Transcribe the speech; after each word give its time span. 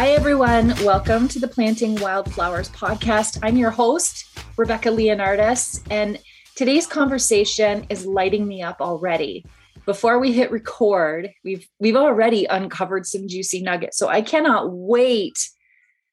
Hi, 0.00 0.10
everyone. 0.10 0.68
Welcome 0.84 1.26
to 1.26 1.40
the 1.40 1.48
Planting 1.48 1.96
Wildflowers 1.96 2.68
podcast. 2.68 3.40
I'm 3.42 3.56
your 3.56 3.72
host, 3.72 4.38
Rebecca 4.56 4.90
Leonardis, 4.90 5.84
and 5.90 6.20
today's 6.54 6.86
conversation 6.86 7.84
is 7.90 8.06
lighting 8.06 8.46
me 8.46 8.62
up 8.62 8.80
already. 8.80 9.44
Before 9.86 10.20
we 10.20 10.30
hit 10.30 10.52
record, 10.52 11.30
we've 11.42 11.66
we've 11.80 11.96
already 11.96 12.44
uncovered 12.44 13.06
some 13.06 13.26
juicy 13.26 13.60
nuggets. 13.60 13.98
So 13.98 14.06
I 14.06 14.22
cannot 14.22 14.70
wait 14.70 15.36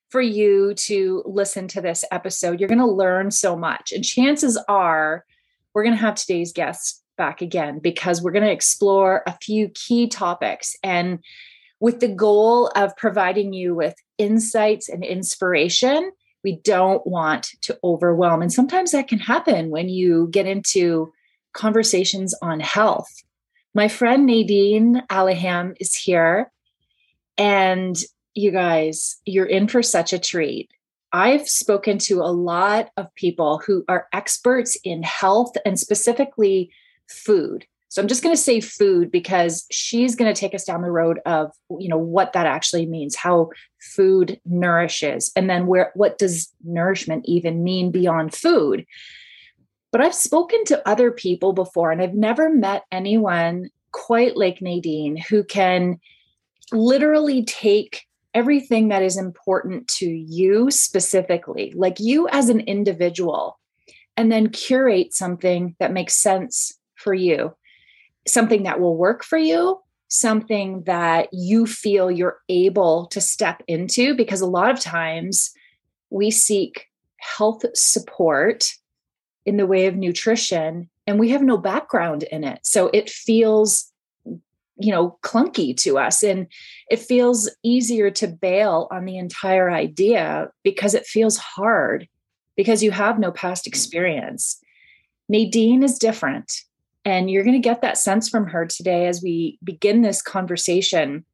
for 0.08 0.20
you 0.20 0.74
to 0.74 1.22
listen 1.24 1.68
to 1.68 1.80
this 1.80 2.04
episode. 2.10 2.58
You're 2.58 2.68
going 2.68 2.80
to 2.80 2.86
learn 2.86 3.30
so 3.30 3.56
much. 3.56 3.92
And 3.92 4.02
chances 4.02 4.58
are 4.68 5.24
we're 5.74 5.84
going 5.84 5.94
to 5.94 6.02
have 6.02 6.16
today's 6.16 6.52
guest 6.52 7.04
back 7.16 7.40
again 7.40 7.78
because 7.78 8.20
we're 8.20 8.32
going 8.32 8.46
to 8.46 8.50
explore 8.50 9.22
a 9.28 9.38
few 9.40 9.68
key 9.68 10.08
topics 10.08 10.74
and 10.82 11.20
with 11.80 12.00
the 12.00 12.08
goal 12.08 12.68
of 12.74 12.96
providing 12.96 13.52
you 13.52 13.74
with 13.74 13.94
insights 14.18 14.88
and 14.88 15.04
inspiration. 15.04 16.10
We 16.42 16.56
don't 16.62 17.06
want 17.06 17.48
to 17.62 17.78
overwhelm. 17.82 18.40
And 18.40 18.52
sometimes 18.52 18.92
that 18.92 19.08
can 19.08 19.18
happen 19.18 19.70
when 19.70 19.88
you 19.88 20.28
get 20.30 20.46
into 20.46 21.12
conversations 21.52 22.34
on 22.40 22.60
health. 22.60 23.08
My 23.74 23.88
friend 23.88 24.26
Nadine 24.26 25.02
Alaham 25.10 25.74
is 25.80 25.94
here. 25.94 26.50
And 27.36 27.96
you 28.34 28.50
guys, 28.50 29.16
you're 29.24 29.46
in 29.46 29.68
for 29.68 29.82
such 29.82 30.12
a 30.12 30.18
treat. 30.18 30.70
I've 31.12 31.48
spoken 31.48 31.98
to 31.98 32.20
a 32.20 32.32
lot 32.32 32.90
of 32.96 33.14
people 33.14 33.62
who 33.66 33.84
are 33.88 34.06
experts 34.12 34.76
in 34.84 35.02
health 35.02 35.56
and 35.64 35.78
specifically 35.78 36.70
food. 37.08 37.66
So 37.96 38.02
I'm 38.02 38.08
just 38.08 38.22
going 38.22 38.36
to 38.36 38.42
say 38.42 38.60
food 38.60 39.10
because 39.10 39.64
she's 39.70 40.16
going 40.16 40.30
to 40.30 40.38
take 40.38 40.54
us 40.54 40.66
down 40.66 40.82
the 40.82 40.90
road 40.90 41.18
of 41.24 41.50
you 41.80 41.88
know 41.88 41.96
what 41.96 42.34
that 42.34 42.44
actually 42.44 42.84
means, 42.84 43.16
how 43.16 43.48
food 43.80 44.38
nourishes, 44.44 45.32
and 45.34 45.48
then 45.48 45.66
where 45.66 45.92
what 45.94 46.18
does 46.18 46.52
nourishment 46.62 47.24
even 47.26 47.64
mean 47.64 47.90
beyond 47.90 48.34
food. 48.34 48.84
But 49.92 50.02
I've 50.02 50.14
spoken 50.14 50.66
to 50.66 50.86
other 50.86 51.10
people 51.10 51.54
before 51.54 51.90
and 51.90 52.02
I've 52.02 52.12
never 52.12 52.50
met 52.50 52.84
anyone 52.92 53.70
quite 53.92 54.36
like 54.36 54.60
Nadine 54.60 55.16
who 55.16 55.42
can 55.42 55.98
literally 56.72 57.46
take 57.46 58.02
everything 58.34 58.88
that 58.88 59.02
is 59.02 59.16
important 59.16 59.88
to 60.00 60.06
you 60.06 60.70
specifically, 60.70 61.72
like 61.74 61.98
you 61.98 62.28
as 62.28 62.50
an 62.50 62.60
individual, 62.60 63.58
and 64.18 64.30
then 64.30 64.50
curate 64.50 65.14
something 65.14 65.74
that 65.78 65.94
makes 65.94 66.12
sense 66.12 66.78
for 66.94 67.14
you 67.14 67.54
something 68.26 68.64
that 68.64 68.80
will 68.80 68.96
work 68.96 69.24
for 69.24 69.38
you, 69.38 69.80
something 70.08 70.82
that 70.84 71.28
you 71.32 71.66
feel 71.66 72.10
you're 72.10 72.38
able 72.48 73.06
to 73.06 73.20
step 73.20 73.62
into. 73.66 74.14
Because 74.14 74.40
a 74.40 74.46
lot 74.46 74.70
of 74.70 74.80
times 74.80 75.52
we 76.10 76.30
seek 76.30 76.86
health 77.18 77.64
support 77.74 78.72
in 79.44 79.56
the 79.56 79.66
way 79.66 79.86
of 79.86 79.96
nutrition 79.96 80.88
and 81.06 81.18
we 81.18 81.30
have 81.30 81.42
no 81.42 81.56
background 81.56 82.24
in 82.24 82.44
it. 82.44 82.60
So 82.62 82.90
it 82.92 83.08
feels 83.08 83.92
you 84.78 84.92
know 84.92 85.18
clunky 85.22 85.76
to 85.76 85.98
us 85.98 86.22
and 86.22 86.46
it 86.90 86.98
feels 86.98 87.50
easier 87.62 88.10
to 88.10 88.26
bail 88.28 88.88
on 88.90 89.04
the 89.04 89.16
entire 89.16 89.70
idea 89.70 90.50
because 90.62 90.94
it 90.94 91.06
feels 91.06 91.38
hard 91.38 92.06
because 92.56 92.82
you 92.82 92.90
have 92.90 93.18
no 93.18 93.32
past 93.32 93.66
experience 93.66 94.60
nadine 95.28 95.82
is 95.82 95.98
different 95.98 96.62
and 97.06 97.30
you're 97.30 97.44
going 97.44 97.54
to 97.54 97.60
get 97.60 97.82
that 97.82 97.96
sense 97.96 98.28
from 98.28 98.48
her 98.48 98.66
today 98.66 99.06
as 99.06 99.22
we 99.22 99.60
begin 99.62 100.02
this 100.02 100.20
conversation. 100.20 101.24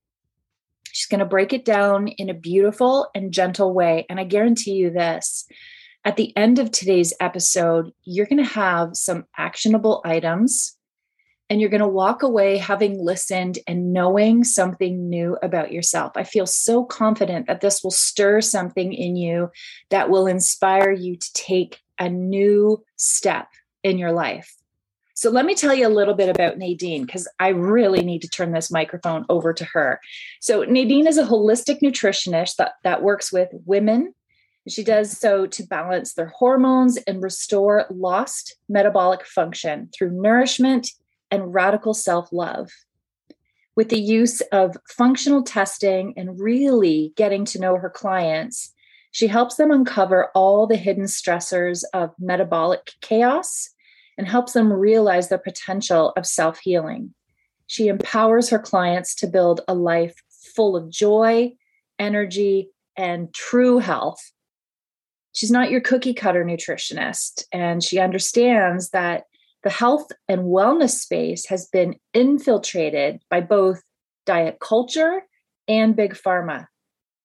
She's 0.93 1.07
going 1.07 1.21
to 1.21 1.25
break 1.25 1.55
it 1.55 1.65
down 1.65 2.09
in 2.09 2.29
a 2.29 2.35
beautiful 2.35 3.09
and 3.15 3.33
gentle 3.33 3.73
way. 3.73 4.05
And 4.11 4.21
I 4.21 4.25
guarantee 4.25 4.73
you 4.73 4.91
this 4.91 5.47
at 6.05 6.19
the 6.19 6.37
end 6.37 6.59
of 6.59 6.71
today's 6.71 7.15
episode, 7.21 7.91
you're 8.05 8.27
going 8.27 8.45
to 8.45 8.53
have 8.53 8.97
some 8.97 9.25
actionable 9.39 10.03
items 10.05 10.77
and 11.49 11.59
you're 11.59 11.71
going 11.71 11.81
to 11.81 11.89
walk 11.89 12.23
away 12.23 12.59
having 12.59 13.03
listened 13.03 13.59
and 13.67 13.95
knowing 13.95 14.45
something 14.45 15.09
new 15.09 15.39
about 15.43 15.73
yourself. 15.73 16.13
I 16.17 16.25
feel 16.25 16.47
so 16.47 16.85
confident 16.85 17.47
that 17.47 17.63
this 17.63 17.83
will 17.83 17.91
stir 17.91 18.43
something 18.43 18.93
in 18.93 19.17
you 19.17 19.51
that 19.89 20.11
will 20.11 20.27
inspire 20.27 20.93
you 20.93 21.17
to 21.17 21.33
take 21.33 21.81
a 21.99 22.11
new 22.11 22.85
step 22.97 23.49
in 23.83 23.97
your 23.97 24.13
life. 24.13 24.55
So 25.23 25.31
let 25.31 25.47
me 25.47 25.55
tell 25.55 25.73
you 25.73 25.87
a 25.87 25.89
little 25.89 26.15
bit 26.15 26.29
about 26.29 26.59
Nadine 26.59 27.07
because 27.07 27.29
I 27.39 27.51
really 27.51 28.03
need 28.03 28.23
to 28.23 28.29
turn 28.29 28.51
this 28.51 28.73
microphone 28.73 29.25
over 29.29 29.53
to 29.53 29.65
her. 29.67 30.01
So 30.41 30.65
Nadine 30.65 31.07
is 31.07 31.17
a 31.17 31.25
holistic 31.25 31.81
nutritionist 31.81 32.57
that, 32.57 32.73
that 32.83 33.05
works 33.05 33.33
with 33.33 33.49
women. 33.65 34.15
She 34.67 34.83
does 34.83 35.17
so 35.17 35.47
to 35.47 35.63
balance 35.63 36.15
their 36.15 36.33
hormones 36.37 36.97
and 37.07 37.23
restore 37.23 37.87
lost 37.89 38.57
metabolic 38.69 39.25
function 39.25 39.91
through 39.97 40.11
nourishment 40.11 40.91
and 41.31 41.55
radical 41.55 41.95
self 41.95 42.33
love. 42.33 42.73
With 43.77 43.91
the 43.91 44.01
use 44.01 44.41
of 44.51 44.77
functional 44.89 45.45
testing 45.45 46.15
and 46.17 46.41
really 46.41 47.13
getting 47.15 47.45
to 47.45 47.61
know 47.61 47.77
her 47.77 47.91
clients, 47.91 48.75
she 49.13 49.29
helps 49.29 49.55
them 49.55 49.71
uncover 49.71 50.33
all 50.35 50.67
the 50.67 50.75
hidden 50.75 51.05
stressors 51.05 51.85
of 51.95 52.11
metabolic 52.19 52.95
chaos 53.03 53.72
and 54.19 54.29
helps 54.29 54.53
them 54.53 54.73
realize 54.73 55.29
the 55.29 55.39
potential 55.39 56.13
of 56.17 56.27
self 56.27 56.59
healing. 56.59 57.15
She 57.67 57.89
empowers 57.89 58.51
her 58.51 58.59
clients 58.59 59.15
to 59.17 59.27
build 59.27 59.63
a 59.67 59.75
life 59.75 60.15
full 60.55 60.77
of 60.77 60.91
joy, 60.91 61.53
energy, 61.99 62.71
and 62.97 63.33
true 63.33 63.79
health. 63.79 64.21
She's 65.33 65.51
not 65.51 65.71
your 65.71 65.81
cookie 65.81 66.13
cutter 66.13 66.45
nutritionist, 66.45 67.45
and 67.53 67.83
she 67.83 67.99
understands 67.99 68.91
that 68.91 69.25
the 69.65 69.71
health 69.71 70.09
and 70.29 70.43
wellness 70.43 70.99
space 70.99 71.47
has 71.47 71.67
been 71.69 71.95
infiltrated 72.13 73.21
by 73.31 73.41
both 73.41 73.83
diet 74.27 74.59
culture 74.61 75.23
and 75.69 75.97
big 75.97 76.15
pharma, 76.15 76.67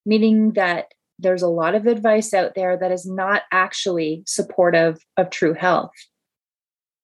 meaning 0.05 0.53
that 0.53 0.93
there's 1.19 1.41
a 1.41 1.49
lot 1.49 1.75
of 1.75 1.87
advice 1.87 2.33
out 2.33 2.53
there 2.55 2.77
that 2.77 2.91
is 2.91 3.05
not 3.05 3.41
actually 3.51 4.23
supportive 4.27 4.99
of 5.17 5.29
true 5.31 5.53
health 5.53 5.91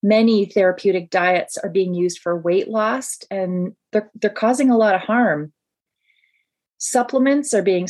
many 0.03 0.45
therapeutic 0.45 1.09
diets 1.09 1.57
are 1.57 1.69
being 1.69 1.93
used 1.93 2.19
for 2.19 2.37
weight 2.37 2.67
loss 2.67 3.17
and 3.31 3.73
they're, 3.93 4.11
they're 4.15 4.29
causing 4.29 4.69
a 4.69 4.77
lot 4.77 4.93
of 4.93 5.01
harm. 5.01 5.53
Supplements 6.77 7.53
are 7.53 7.61
being 7.61 7.87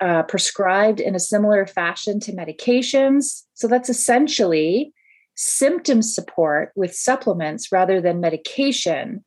uh, 0.00 0.24
prescribed 0.24 0.98
in 0.98 1.14
a 1.14 1.20
similar 1.20 1.64
fashion 1.64 2.18
to 2.20 2.32
medications. 2.32 3.44
So 3.54 3.68
that's 3.68 3.88
essentially 3.88 4.92
symptom 5.36 6.02
support 6.02 6.72
with 6.74 6.94
supplements 6.94 7.70
rather 7.70 8.00
than 8.00 8.20
medication 8.20 9.24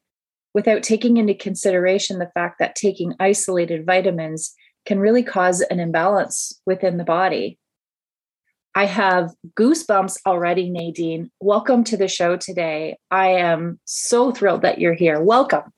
without 0.54 0.84
taking 0.84 1.18
into 1.18 1.34
consideration 1.34 2.20
the 2.20 2.32
fact 2.34 2.60
that 2.60 2.76
taking 2.76 3.14
isolated 3.20 3.86
vitamins 3.86 4.54
can 4.86 5.00
really 5.00 5.24
cause 5.24 5.62
an 5.62 5.80
imbalance 5.80 6.62
within 6.66 6.98
the 6.98 7.04
body. 7.04 7.58
I 8.78 8.86
have 8.88 9.34
goosebumps 9.58 10.18
already, 10.26 10.70
Nadine. 10.70 11.32
Welcome 11.40 11.86
to 11.86 11.96
the 11.96 12.10
show 12.10 12.36
today. 12.36 12.98
I 13.10 13.28
am 13.28 13.80
so 13.86 14.34
thrilled 14.34 14.64
that 14.64 14.80
you're 14.80 14.94
here. 14.94 15.22
Welcome. 15.22 15.72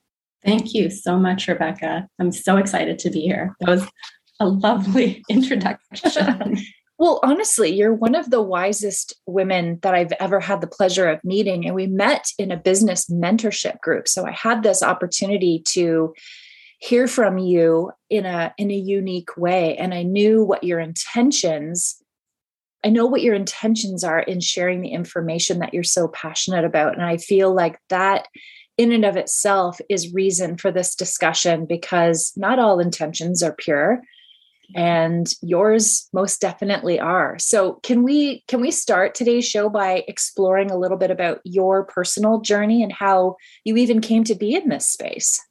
Thank 0.44 0.74
you 0.74 0.90
so 0.90 1.16
much, 1.16 1.47
Rebecca. 1.47 2.08
I'm 2.19 2.31
so 2.31 2.58
excited 2.58 2.97
to 3.00 3.12
be 3.12 3.22
here. 3.22 3.56
That 3.59 3.69
was 3.69 3.88
a 4.40 4.47
lovely 4.47 5.24
introduction. 5.30 6.58
well, 6.97 7.19
honestly, 7.22 7.72
you're 7.72 7.94
one 7.94 8.16
of 8.16 8.31
the 8.31 8.41
wisest 8.41 9.14
women 9.28 9.78
that 9.84 9.94
I've 9.94 10.14
ever 10.19 10.40
had 10.40 10.62
the 10.62 10.67
pleasure 10.67 11.08
of 11.08 11.23
meeting. 11.23 11.67
And 11.67 11.76
we 11.76 11.85
met 11.85 12.26
in 12.40 12.52
a 12.52 12.58
business 12.58 13.08
mentorship 13.11 13.79
group. 13.82 14.08
So 14.08 14.26
I 14.26 14.32
had 14.32 14.64
this 14.64 14.82
opportunity 14.82 15.61
to 15.70 16.16
hear 16.79 17.08
from 17.08 17.38
you 17.38 17.91
in 18.09 18.26
a 18.26 18.53
in 18.58 18.70
a 18.70 18.76
unique 18.76 19.35
way 19.35 19.76
and 19.78 19.96
i 19.96 20.03
knew 20.03 20.43
what 20.43 20.64
your 20.64 20.79
intentions 20.79 22.03
I 22.87 22.89
know 22.89 23.05
what 23.05 23.22
your 23.22 23.35
intentions 23.35 24.05
are 24.05 24.22
in 24.22 24.39
sharing 24.39 24.79
the 24.79 24.93
information 24.93 25.59
that 25.59 25.73
you're 25.73 25.84
so 25.84 26.07
passionate 26.07 26.63
about. 26.63 26.93
And 26.93 27.03
I 27.03 27.17
feel 27.17 27.53
like 27.53 27.81
that 27.89 28.29
in 28.78 28.93
and 28.93 29.03
of 29.03 29.17
itself 29.17 29.81
is 29.89 30.13
reason 30.13 30.55
for 30.55 30.72
this 30.72 30.95
discussion 30.95 31.66
because 31.66 32.31
not 32.37 32.59
all 32.59 32.79
intentions 32.79 33.43
are 33.43 33.51
pure 33.51 34.01
and 34.73 35.34
yours 35.41 36.07
most 36.13 36.39
definitely 36.39 36.97
are 36.97 37.37
so 37.39 37.79
can 37.84 38.03
we 38.03 38.43
can 38.49 38.59
we 38.59 38.69
start 38.69 39.16
today's 39.16 39.47
show 39.47 39.69
by 39.69 40.03
exploring 40.09 40.69
a 40.69 40.78
little 40.78 40.97
bit 40.97 41.09
about 41.09 41.40
your 41.45 41.85
personal 41.85 42.41
journey 42.41 42.83
and 42.83 42.91
how 42.91 43.37
you 43.63 43.78
even 43.78 44.01
came 44.01 44.25
to 44.25 44.35
be 44.35 44.53
in 44.53 44.67
this 44.67 44.85
space 44.85 45.41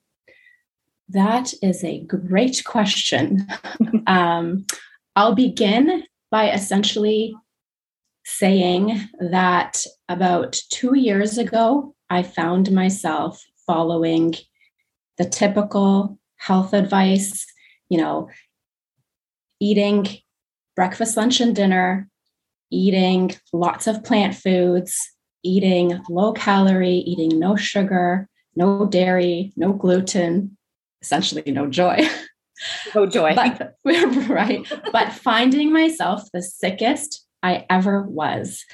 that 1.09 1.55
is 1.63 1.83
a 1.83 2.01
great 2.03 2.63
question 2.67 3.47
um, 4.07 4.67
i'll 5.17 5.35
begin 5.35 6.05
by 6.37 6.51
essentially 6.51 7.35
saying 8.27 9.09
that 9.19 9.83
about 10.11 10.53
two 10.69 10.95
years 10.95 11.39
ago, 11.39 11.95
I 12.11 12.25
found 12.25 12.71
myself 12.71 13.43
following 13.67 14.35
the 15.17 15.25
typical 15.25 16.19
health 16.37 16.75
advice, 16.75 17.47
you 17.89 17.97
know, 17.97 18.29
eating 19.61 20.07
breakfast, 20.75 21.17
lunch, 21.17 21.41
and 21.41 21.57
dinner, 21.57 22.07
eating 22.71 23.35
lots 23.55 23.87
of 23.87 24.05
plant 24.05 24.35
foods, 24.35 24.95
eating 25.43 26.03
low 26.11 26.35
calorie, 26.35 26.99
eating 26.99 27.39
no 27.39 27.57
sugar, 27.57 28.29
no 28.55 28.85
dairy, 28.85 29.55
no 29.57 29.73
gluten, 29.73 30.59
essentially 31.01 31.51
no 31.51 31.67
joy. 31.67 32.07
No 32.95 33.07
joy. 33.07 33.35
but, 33.35 33.77
right. 34.29 34.67
But 34.93 35.13
finding 35.13 35.73
myself 35.73 36.25
the 36.33 36.43
sickest 36.43 37.27
I 37.43 37.67
ever 37.71 38.03
was. 38.03 38.65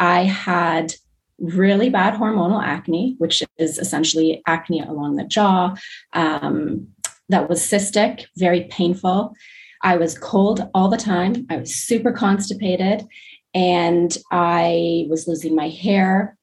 I 0.00 0.22
had 0.22 0.94
really 1.38 1.90
bad 1.90 2.14
hormonal 2.14 2.62
acne, 2.62 3.14
which 3.18 3.42
is 3.58 3.78
essentially 3.78 4.42
acne 4.46 4.80
along 4.80 5.16
the 5.16 5.24
jaw, 5.24 5.74
um, 6.12 6.88
that 7.28 7.48
was 7.48 7.60
cystic, 7.60 8.26
very 8.36 8.64
painful. 8.70 9.34
I 9.82 9.96
was 9.96 10.18
cold 10.18 10.68
all 10.74 10.88
the 10.88 10.96
time. 10.96 11.46
I 11.50 11.56
was 11.56 11.74
super 11.74 12.12
constipated 12.12 13.06
and 13.54 14.16
I 14.30 15.06
was 15.08 15.26
losing 15.26 15.54
my 15.54 15.68
hair, 15.68 16.36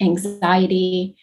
anxiety, 0.00 1.16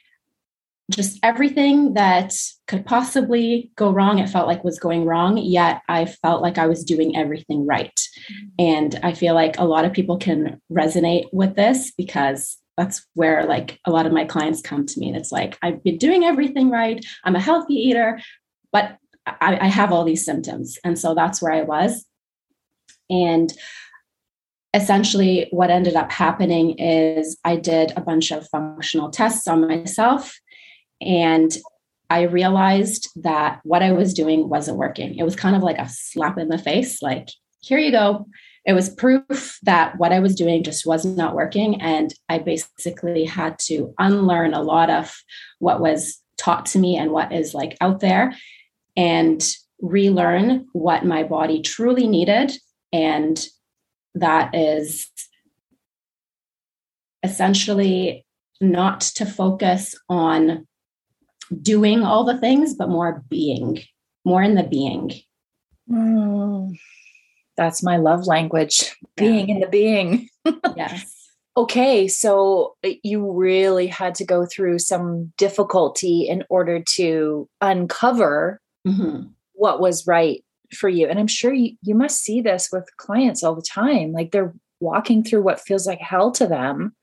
just 0.91 1.19
everything 1.23 1.93
that 1.95 2.33
could 2.67 2.85
possibly 2.85 3.71
go 3.75 3.91
wrong. 3.91 4.19
It 4.19 4.29
felt 4.29 4.47
like 4.47 4.63
was 4.63 4.79
going 4.79 5.05
wrong, 5.05 5.37
yet 5.37 5.81
I 5.89 6.05
felt 6.05 6.41
like 6.41 6.57
I 6.57 6.67
was 6.67 6.83
doing 6.83 7.17
everything 7.17 7.65
right. 7.65 7.95
Mm-hmm. 7.95 8.47
And 8.59 8.99
I 9.03 9.13
feel 9.13 9.33
like 9.33 9.57
a 9.57 9.65
lot 9.65 9.85
of 9.85 9.93
people 9.93 10.17
can 10.17 10.61
resonate 10.71 11.25
with 11.33 11.55
this 11.55 11.91
because 11.97 12.57
that's 12.77 13.05
where 13.13 13.45
like 13.45 13.79
a 13.85 13.91
lot 13.91 14.05
of 14.05 14.11
my 14.11 14.25
clients 14.25 14.61
come 14.61 14.85
to 14.85 14.99
me 14.99 15.07
and 15.07 15.15
it's 15.15 15.31
like 15.31 15.57
i've 15.61 15.81
been 15.81 15.97
doing 15.97 16.25
everything 16.25 16.69
right 16.69 17.05
i'm 17.23 17.37
a 17.37 17.39
healthy 17.39 17.73
eater 17.73 18.19
but 18.73 18.97
I, 19.25 19.57
I 19.61 19.67
have 19.67 19.91
all 19.91 20.03
these 20.03 20.25
symptoms. 20.25 20.77
And 20.83 20.97
so 20.97 21.13
that's 21.15 21.41
where 21.41 21.51
I 21.51 21.63
was. 21.63 22.05
And 23.09 23.53
essentially, 24.73 25.47
what 25.51 25.69
ended 25.69 25.95
up 25.95 26.11
happening 26.11 26.77
is 26.77 27.37
I 27.43 27.55
did 27.55 27.93
a 27.95 28.01
bunch 28.01 28.31
of 28.31 28.47
functional 28.49 29.09
tests 29.09 29.47
on 29.47 29.67
myself. 29.67 30.37
And 31.05 31.55
I 32.09 32.23
realized 32.23 33.09
that 33.15 33.61
what 33.63 33.83
I 33.83 33.91
was 33.91 34.13
doing 34.13 34.49
wasn't 34.49 34.77
working. 34.77 35.15
It 35.17 35.23
was 35.23 35.35
kind 35.35 35.55
of 35.55 35.63
like 35.63 35.77
a 35.77 35.89
slap 35.89 36.37
in 36.37 36.49
the 36.49 36.57
face, 36.57 37.01
like, 37.01 37.29
here 37.61 37.79
you 37.79 37.91
go. 37.91 38.27
It 38.65 38.73
was 38.73 38.89
proof 38.89 39.59
that 39.63 39.97
what 39.97 40.11
I 40.11 40.19
was 40.19 40.35
doing 40.35 40.63
just 40.63 40.85
was 40.85 41.05
not 41.05 41.35
working. 41.35 41.81
And 41.81 42.13
I 42.29 42.39
basically 42.39 43.25
had 43.25 43.57
to 43.59 43.93
unlearn 43.99 44.53
a 44.53 44.61
lot 44.61 44.89
of 44.89 45.15
what 45.59 45.79
was 45.79 46.21
taught 46.37 46.65
to 46.67 46.79
me 46.79 46.97
and 46.97 47.11
what 47.11 47.31
is 47.31 47.53
like 47.53 47.77
out 47.81 47.99
there 47.99 48.35
and 48.97 49.43
relearn 49.81 50.67
what 50.73 51.05
my 51.05 51.23
body 51.23 51.61
truly 51.61 52.07
needed. 52.07 52.51
And 52.91 53.43
that 54.15 54.55
is 54.55 55.09
essentially 57.23 58.25
not 58.61 59.01
to 59.01 59.25
focus 59.25 59.95
on 60.07 60.67
doing 61.61 62.03
all 62.03 62.23
the 62.23 62.37
things, 62.37 62.73
but 62.73 62.89
more 62.89 63.23
being, 63.29 63.79
more 64.23 64.43
in 64.43 64.55
the 64.55 64.63
being. 64.63 65.11
Mm, 65.89 66.77
that's 67.57 67.83
my 67.83 67.97
love 67.97 68.27
language, 68.27 68.95
being 69.15 69.49
yeah. 69.49 69.55
in 69.55 69.61
the 69.61 69.67
being. 69.67 70.29
yes. 70.75 71.11
Okay, 71.57 72.07
so 72.07 72.75
uh, 72.85 72.89
you 73.03 73.31
really 73.31 73.87
had 73.87 74.13
to 74.15 74.25
go 74.25 74.45
through 74.45 74.79
some 74.79 75.31
difficulty 75.37 76.27
in 76.27 76.43
order 76.49 76.83
to 76.95 77.47
uncover 77.61 78.59
mm-hmm. 78.85 79.27
what 79.53 79.79
was 79.79 80.05
right 80.05 80.43
for 80.73 80.89
you. 80.89 81.07
And 81.07 81.17
I'm 81.17 81.27
sure 81.27 81.53
you, 81.53 81.77
you 81.81 81.95
must 81.95 82.21
see 82.21 82.41
this 82.41 82.69
with 82.71 82.89
clients 82.97 83.43
all 83.43 83.55
the 83.55 83.61
time. 83.61 84.11
Like 84.11 84.31
they're 84.31 84.53
walking 84.81 85.23
through 85.23 85.43
what 85.43 85.61
feels 85.61 85.87
like 85.87 85.99
hell 85.99 86.31
to 86.33 86.47
them. 86.47 86.93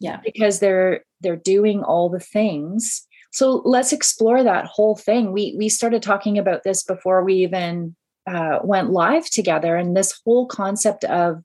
Yeah. 0.00 0.20
Because 0.24 0.58
they're 0.58 1.04
they're 1.20 1.36
doing 1.36 1.82
all 1.82 2.08
the 2.10 2.20
things. 2.20 3.06
So 3.34 3.62
let's 3.64 3.92
explore 3.92 4.44
that 4.44 4.66
whole 4.66 4.94
thing. 4.94 5.32
We 5.32 5.56
we 5.58 5.68
started 5.68 6.02
talking 6.02 6.38
about 6.38 6.62
this 6.62 6.84
before 6.84 7.24
we 7.24 7.34
even 7.34 7.96
uh, 8.28 8.60
went 8.62 8.90
live 8.90 9.28
together, 9.28 9.74
and 9.74 9.96
this 9.96 10.20
whole 10.24 10.46
concept 10.46 11.02
of 11.04 11.42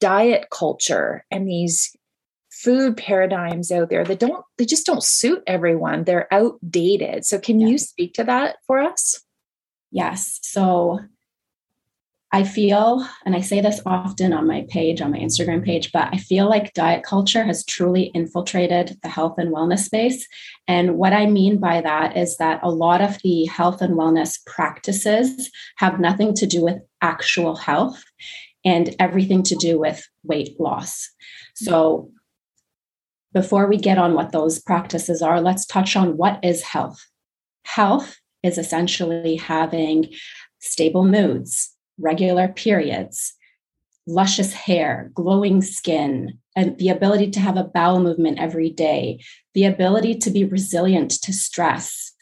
diet 0.00 0.46
culture 0.50 1.24
and 1.32 1.48
these 1.48 1.94
food 2.52 2.96
paradigms 2.96 3.72
out 3.72 3.90
there 3.90 4.04
that 4.04 4.20
don't 4.20 4.44
they 4.58 4.64
just 4.64 4.86
don't 4.86 5.02
suit 5.02 5.42
everyone 5.46 6.04
they're 6.04 6.32
outdated 6.32 7.24
so 7.24 7.38
can 7.38 7.60
yeah. 7.60 7.66
you 7.66 7.78
speak 7.78 8.14
to 8.14 8.24
that 8.24 8.56
for 8.66 8.78
us 8.78 9.22
yes 9.90 10.38
so 10.42 10.98
i 12.32 12.42
feel 12.44 13.06
and 13.24 13.34
i 13.34 13.40
say 13.40 13.60
this 13.60 13.80
often 13.86 14.32
on 14.32 14.46
my 14.46 14.64
page 14.68 15.00
on 15.00 15.10
my 15.10 15.18
instagram 15.18 15.64
page 15.64 15.92
but 15.92 16.08
i 16.12 16.16
feel 16.16 16.48
like 16.48 16.74
diet 16.74 17.02
culture 17.02 17.44
has 17.44 17.64
truly 17.64 18.10
infiltrated 18.14 18.98
the 19.02 19.08
health 19.08 19.34
and 19.38 19.52
wellness 19.52 19.80
space 19.80 20.26
and 20.66 20.96
what 20.96 21.12
i 21.12 21.26
mean 21.26 21.58
by 21.58 21.80
that 21.80 22.16
is 22.16 22.36
that 22.36 22.60
a 22.62 22.70
lot 22.70 23.00
of 23.00 23.18
the 23.22 23.44
health 23.46 23.80
and 23.80 23.94
wellness 23.94 24.38
practices 24.46 25.50
have 25.76 26.00
nothing 26.00 26.34
to 26.34 26.46
do 26.46 26.62
with 26.62 26.78
actual 27.00 27.56
health 27.56 28.02
and 28.64 28.94
everything 28.98 29.42
to 29.42 29.54
do 29.56 29.78
with 29.78 30.06
weight 30.24 30.58
loss 30.60 31.10
so 31.54 32.10
before 33.32 33.66
we 33.66 33.76
get 33.76 33.98
on 33.98 34.14
what 34.14 34.32
those 34.32 34.58
practices 34.58 35.22
are, 35.22 35.40
let's 35.40 35.66
touch 35.66 35.96
on 35.96 36.16
what 36.16 36.40
is 36.42 36.62
health. 36.62 37.06
Health 37.64 38.18
is 38.42 38.58
essentially 38.58 39.36
having 39.36 40.12
stable 40.60 41.04
moods, 41.04 41.76
regular 41.98 42.48
periods, 42.48 43.34
luscious 44.06 44.52
hair, 44.52 45.10
glowing 45.14 45.62
skin, 45.62 46.38
and 46.56 46.76
the 46.78 46.88
ability 46.88 47.30
to 47.30 47.40
have 47.40 47.56
a 47.56 47.64
bowel 47.64 48.00
movement 48.00 48.38
every 48.38 48.70
day, 48.70 49.20
the 49.54 49.64
ability 49.64 50.14
to 50.14 50.30
be 50.30 50.44
resilient 50.44 51.10
to 51.10 51.32
stress. 51.32 52.12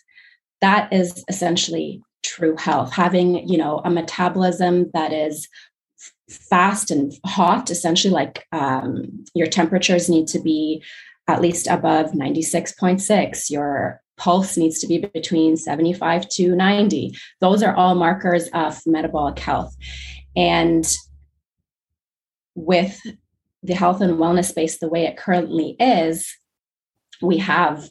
That 0.61 0.93
is 0.93 1.25
essentially 1.29 2.03
true 2.23 2.57
health. 2.57 2.93
Having, 2.93 3.49
you 3.49 3.57
know, 3.57 3.81
a 3.85 3.91
metabolism 3.91 4.91
that 4.93 5.13
is 5.13 5.49
fast 6.29 6.91
and 6.91 7.13
hot, 7.25 7.71
essentially 7.71 8.13
like 8.13 8.47
um, 8.53 9.25
your 9.35 9.47
temperatures 9.47 10.09
need 10.09 10.27
to 10.29 10.41
be 10.41 10.83
at 11.29 11.41
least 11.41 11.67
above 11.67 12.13
96.6. 12.13 13.51
Your 13.51 14.03
pulse 14.17 14.57
needs 14.57 14.79
to 14.81 14.87
be 14.87 14.99
between 14.99 15.57
75 15.57 16.29
to 16.31 16.55
90. 16.55 17.17
Those 17.41 17.63
are 17.63 17.75
all 17.75 17.95
markers 17.95 18.49
of 18.55 18.81
metabolic 18.87 19.39
health. 19.39 19.75
And 20.35 20.87
with 22.55 23.01
the 23.63 23.75
health 23.75 24.01
and 24.01 24.19
wellness 24.19 24.47
space 24.47 24.79
the 24.79 24.89
way 24.89 25.07
it 25.07 25.17
currently 25.17 25.77
is, 25.79 26.35
we 27.21 27.39
have 27.39 27.91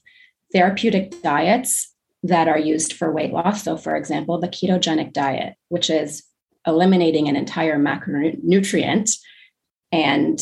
therapeutic 0.53 1.21
diets 1.21 1.93
that 2.23 2.47
are 2.47 2.57
used 2.57 2.93
for 2.93 3.11
weight 3.11 3.31
loss. 3.31 3.63
So, 3.63 3.77
for 3.77 3.95
example, 3.95 4.39
the 4.39 4.47
ketogenic 4.47 5.13
diet, 5.13 5.55
which 5.69 5.89
is 5.89 6.23
eliminating 6.65 7.27
an 7.27 7.35
entire 7.35 7.77
macronutrient 7.77 9.11
and 9.91 10.39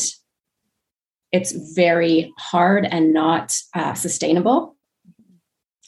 it's 1.32 1.52
very 1.74 2.32
hard 2.38 2.86
and 2.86 3.12
not 3.12 3.58
uh, 3.74 3.94
sustainable. 3.94 4.73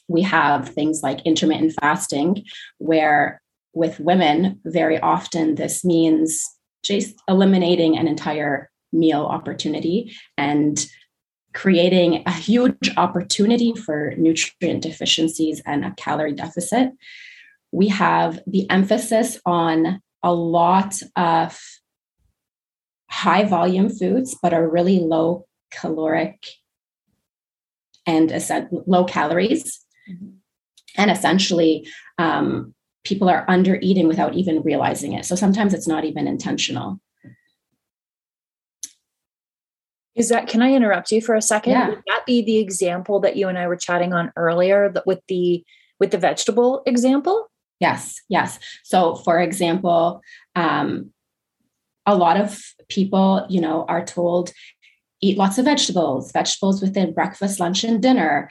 We 0.08 0.22
have 0.22 0.68
things 0.68 1.02
like 1.02 1.20
intermittent 1.24 1.74
fasting, 1.80 2.44
where 2.78 3.40
with 3.74 4.00
women, 4.00 4.60
very 4.64 4.98
often 4.98 5.56
this 5.56 5.84
means 5.84 6.42
just 6.82 7.14
eliminating 7.28 7.98
an 7.98 8.08
entire 8.08 8.70
meal 8.92 9.24
opportunity 9.24 10.16
and 10.38 10.86
creating 11.52 12.22
a 12.26 12.32
huge 12.32 12.90
opportunity 12.96 13.72
for 13.74 14.14
nutrient 14.16 14.82
deficiencies 14.82 15.60
and 15.66 15.84
a 15.84 15.94
calorie 15.96 16.34
deficit. 16.34 16.90
We 17.72 17.88
have 17.88 18.40
the 18.46 18.68
emphasis 18.70 19.40
on 19.44 20.00
a 20.22 20.32
lot 20.32 21.00
of 21.16 21.58
high 23.10 23.44
volume 23.44 23.88
foods, 23.88 24.36
but 24.42 24.52
are 24.52 24.68
really 24.68 24.98
low 24.98 25.46
caloric 25.70 26.46
and 28.06 28.30
low 28.86 29.04
calories. 29.04 29.85
Mm-hmm. 30.10 30.28
And 30.96 31.10
essentially, 31.10 31.88
um, 32.18 32.74
people 33.04 33.28
are 33.28 33.44
under 33.48 33.78
eating 33.80 34.08
without 34.08 34.34
even 34.34 34.62
realizing 34.62 35.12
it. 35.12 35.24
So 35.24 35.36
sometimes 35.36 35.74
it's 35.74 35.86
not 35.86 36.04
even 36.04 36.26
intentional. 36.26 37.00
Is 40.16 40.30
that 40.30 40.48
can 40.48 40.62
I 40.62 40.72
interrupt 40.72 41.12
you 41.12 41.20
for 41.20 41.34
a 41.34 41.42
second? 41.42 41.72
Yeah. 41.72 41.90
Would 41.90 42.02
that 42.06 42.24
be 42.26 42.42
the 42.42 42.56
example 42.56 43.20
that 43.20 43.36
you 43.36 43.48
and 43.48 43.58
I 43.58 43.68
were 43.68 43.76
chatting 43.76 44.14
on 44.14 44.32
earlier 44.34 44.90
that 44.90 45.06
with 45.06 45.20
the 45.28 45.62
with 46.00 46.10
the 46.10 46.18
vegetable 46.18 46.82
example? 46.86 47.50
Yes, 47.80 48.20
yes. 48.28 48.58
So 48.82 49.16
for 49.16 49.38
example, 49.38 50.22
um, 50.54 51.12
a 52.06 52.16
lot 52.16 52.40
of 52.40 52.62
people, 52.88 53.46
you 53.50 53.60
know, 53.60 53.84
are 53.88 54.04
told 54.04 54.52
eat 55.20 55.36
lots 55.36 55.58
of 55.58 55.66
vegetables, 55.66 56.32
vegetables 56.32 56.80
within 56.80 57.12
breakfast, 57.12 57.60
lunch, 57.60 57.84
and 57.84 58.02
dinner. 58.02 58.48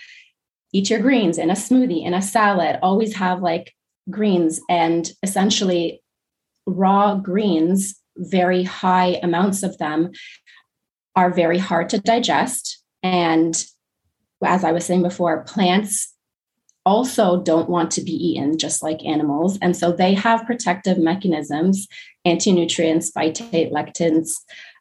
Eat 0.76 0.90
your 0.90 1.00
greens 1.00 1.38
in 1.38 1.50
a 1.50 1.54
smoothie, 1.54 2.06
in 2.06 2.14
a 2.14 2.22
salad. 2.22 2.80
Always 2.84 3.16
have 3.16 3.42
like 3.42 3.74
greens. 4.10 4.60
And 4.70 5.10
essentially, 5.24 6.04
raw 6.66 7.16
greens, 7.16 7.96
very 8.18 8.64
high 8.64 9.18
amounts 9.24 9.64
of 9.64 9.78
them, 9.78 10.12
are 11.16 11.32
very 11.32 11.60
hard 11.60 11.88
to 11.92 12.02
digest. 12.02 12.84
And 13.02 13.56
as 14.44 14.66
I 14.66 14.74
was 14.74 14.84
saying 14.84 15.04
before, 15.04 15.46
plants 15.46 16.14
also 16.86 17.42
don't 17.42 17.70
want 17.70 17.90
to 17.92 18.02
be 18.02 18.12
eaten 18.12 18.58
just 18.58 18.84
like 18.84 19.02
animals. 19.06 19.58
And 19.62 19.78
so 19.78 19.94
they 19.94 20.14
have 20.14 20.46
protective 20.46 20.98
mechanisms, 20.98 21.88
anti 22.26 22.52
nutrients, 22.52 23.14
phytate, 23.14 23.72
lectins, 23.72 24.32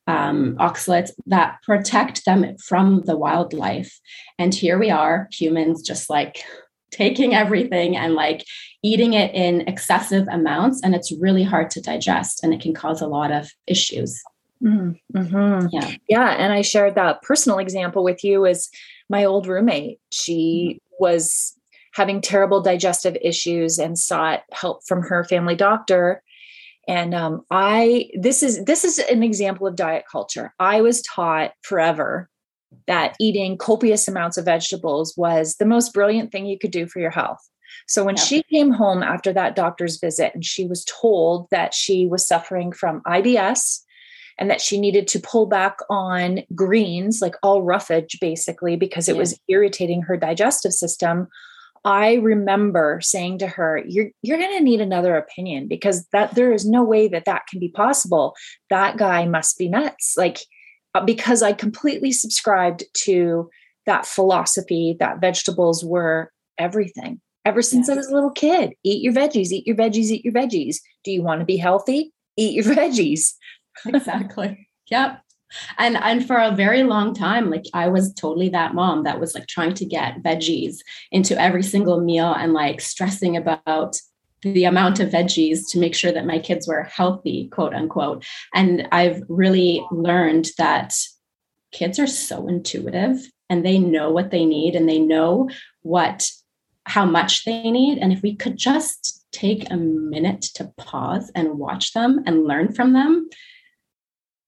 um, 0.06 0.56
oxalates 0.56 1.10
that 1.26 1.62
protect 1.62 2.24
them 2.24 2.56
from 2.58 3.02
the 3.06 3.16
wildlife. 3.16 4.00
And 4.38 4.54
here 4.54 4.78
we 4.78 4.90
are, 4.90 5.28
humans, 5.32 5.82
just 5.82 6.10
like 6.10 6.44
taking 6.90 7.34
everything 7.34 7.96
and 7.96 8.14
like 8.14 8.44
eating 8.82 9.14
it 9.14 9.34
in 9.34 9.62
excessive 9.62 10.26
amounts. 10.30 10.80
And 10.82 10.94
it's 10.94 11.12
really 11.12 11.42
hard 11.42 11.70
to 11.70 11.80
digest 11.80 12.44
and 12.44 12.54
it 12.54 12.60
can 12.60 12.74
cause 12.74 13.00
a 13.00 13.06
lot 13.06 13.32
of 13.32 13.50
issues. 13.66 14.22
Mm-hmm. 14.62 15.66
Yeah. 15.72 15.90
Yeah. 16.08 16.30
And 16.30 16.52
I 16.52 16.62
shared 16.62 16.94
that 16.94 17.22
personal 17.22 17.58
example 17.58 18.04
with 18.04 18.22
you 18.24 18.46
as 18.46 18.70
my 19.08 19.24
old 19.24 19.46
roommate. 19.46 20.00
She 20.10 20.78
mm-hmm. 20.78 21.02
was 21.02 21.54
having 21.94 22.20
terrible 22.20 22.60
digestive 22.60 23.16
issues 23.22 23.78
and 23.78 23.98
sought 23.98 24.42
help 24.52 24.84
from 24.86 25.02
her 25.02 25.24
family 25.24 25.54
doctor 25.54 26.22
and 26.88 27.14
um, 27.14 27.44
i 27.50 28.08
this 28.18 28.42
is 28.42 28.64
this 28.64 28.84
is 28.84 28.98
an 28.98 29.22
example 29.22 29.66
of 29.66 29.76
diet 29.76 30.04
culture 30.10 30.52
i 30.58 30.80
was 30.80 31.02
taught 31.02 31.52
forever 31.62 32.28
that 32.86 33.14
eating 33.20 33.56
copious 33.56 34.08
amounts 34.08 34.36
of 34.36 34.44
vegetables 34.44 35.14
was 35.16 35.56
the 35.56 35.66
most 35.66 35.92
brilliant 35.92 36.32
thing 36.32 36.46
you 36.46 36.58
could 36.58 36.72
do 36.72 36.86
for 36.86 37.00
your 37.00 37.10
health 37.10 37.48
so 37.86 38.04
when 38.04 38.16
yeah. 38.16 38.22
she 38.22 38.42
came 38.44 38.70
home 38.70 39.02
after 39.02 39.32
that 39.32 39.56
doctor's 39.56 39.98
visit 39.98 40.32
and 40.34 40.44
she 40.44 40.66
was 40.66 40.84
told 40.84 41.48
that 41.50 41.74
she 41.74 42.06
was 42.06 42.26
suffering 42.26 42.72
from 42.72 43.00
ibs 43.06 43.80
and 44.38 44.50
that 44.50 44.60
she 44.60 44.80
needed 44.80 45.06
to 45.06 45.20
pull 45.20 45.46
back 45.46 45.76
on 45.88 46.40
greens 46.54 47.20
like 47.22 47.34
all 47.42 47.62
roughage 47.62 48.18
basically 48.20 48.76
because 48.76 49.08
it 49.08 49.14
yeah. 49.14 49.20
was 49.20 49.38
irritating 49.48 50.02
her 50.02 50.16
digestive 50.16 50.72
system 50.72 51.28
I 51.84 52.14
remember 52.14 53.00
saying 53.02 53.38
to 53.38 53.46
her, 53.46 53.82
"You're 53.86 54.10
you're 54.22 54.38
going 54.38 54.56
to 54.56 54.64
need 54.64 54.80
another 54.80 55.16
opinion 55.16 55.68
because 55.68 56.06
that 56.12 56.34
there 56.34 56.52
is 56.52 56.66
no 56.68 56.82
way 56.82 57.08
that 57.08 57.26
that 57.26 57.46
can 57.48 57.60
be 57.60 57.68
possible. 57.68 58.34
That 58.70 58.96
guy 58.96 59.26
must 59.26 59.58
be 59.58 59.68
nuts." 59.68 60.14
Like 60.16 60.38
uh, 60.94 61.04
because 61.04 61.42
I 61.42 61.52
completely 61.52 62.12
subscribed 62.12 62.84
to 63.04 63.50
that 63.86 64.06
philosophy 64.06 64.96
that 64.98 65.20
vegetables 65.20 65.84
were 65.84 66.30
everything. 66.58 67.20
Ever 67.44 67.60
since. 67.60 67.90
I 67.90 67.94
was 67.94 68.08
a 68.08 68.14
little 68.14 68.30
kid, 68.30 68.72
eat 68.84 69.02
your 69.02 69.12
veggies, 69.12 69.50
eat 69.50 69.66
your 69.66 69.76
veggies, 69.76 70.06
eat 70.06 70.24
your 70.24 70.32
veggies. 70.32 70.76
Do 71.04 71.12
you 71.12 71.22
want 71.22 71.40
to 71.40 71.44
be 71.44 71.58
healthy? 71.58 72.14
Eat 72.38 72.54
your 72.54 72.64
veggies. 72.74 73.34
exactly. 73.84 74.68
Yep 74.90 75.23
and 75.78 75.96
and 75.96 76.26
for 76.26 76.36
a 76.36 76.54
very 76.54 76.82
long 76.82 77.14
time 77.14 77.50
like 77.50 77.64
i 77.74 77.88
was 77.88 78.12
totally 78.14 78.48
that 78.48 78.74
mom 78.74 79.04
that 79.04 79.20
was 79.20 79.34
like 79.34 79.46
trying 79.46 79.74
to 79.74 79.84
get 79.84 80.22
veggies 80.22 80.78
into 81.10 81.40
every 81.40 81.62
single 81.62 82.00
meal 82.00 82.32
and 82.32 82.52
like 82.52 82.80
stressing 82.80 83.36
about 83.36 83.96
the 84.42 84.64
amount 84.64 85.00
of 85.00 85.10
veggies 85.10 85.70
to 85.70 85.78
make 85.78 85.94
sure 85.94 86.12
that 86.12 86.26
my 86.26 86.38
kids 86.38 86.68
were 86.68 86.82
healthy 86.82 87.48
quote 87.48 87.74
unquote. 87.74 88.24
And 88.54 88.86
i've 88.92 89.22
really 89.28 89.84
learned 89.90 90.50
that 90.58 90.94
kids 91.72 91.98
are 91.98 92.06
so 92.06 92.46
intuitive 92.46 93.26
and 93.50 93.64
they 93.64 93.78
know 93.78 94.10
what 94.10 94.30
they 94.30 94.44
need 94.44 94.74
and 94.76 94.88
they 94.88 94.98
know 94.98 95.50
what 95.82 96.30
how 96.86 97.06
much 97.06 97.44
they 97.44 97.70
need. 97.70 97.98
And 97.98 98.12
if 98.12 98.22
we 98.22 98.36
could 98.36 98.56
just 98.56 99.24
take 99.32 99.70
a 99.70 99.76
minute 99.76 100.42
to 100.42 100.72
pause 100.76 101.30
and 101.34 101.58
watch 101.58 101.92
them 101.92 102.22
and 102.26 102.44
learn 102.44 102.72
from 102.72 102.92
them 102.92 103.28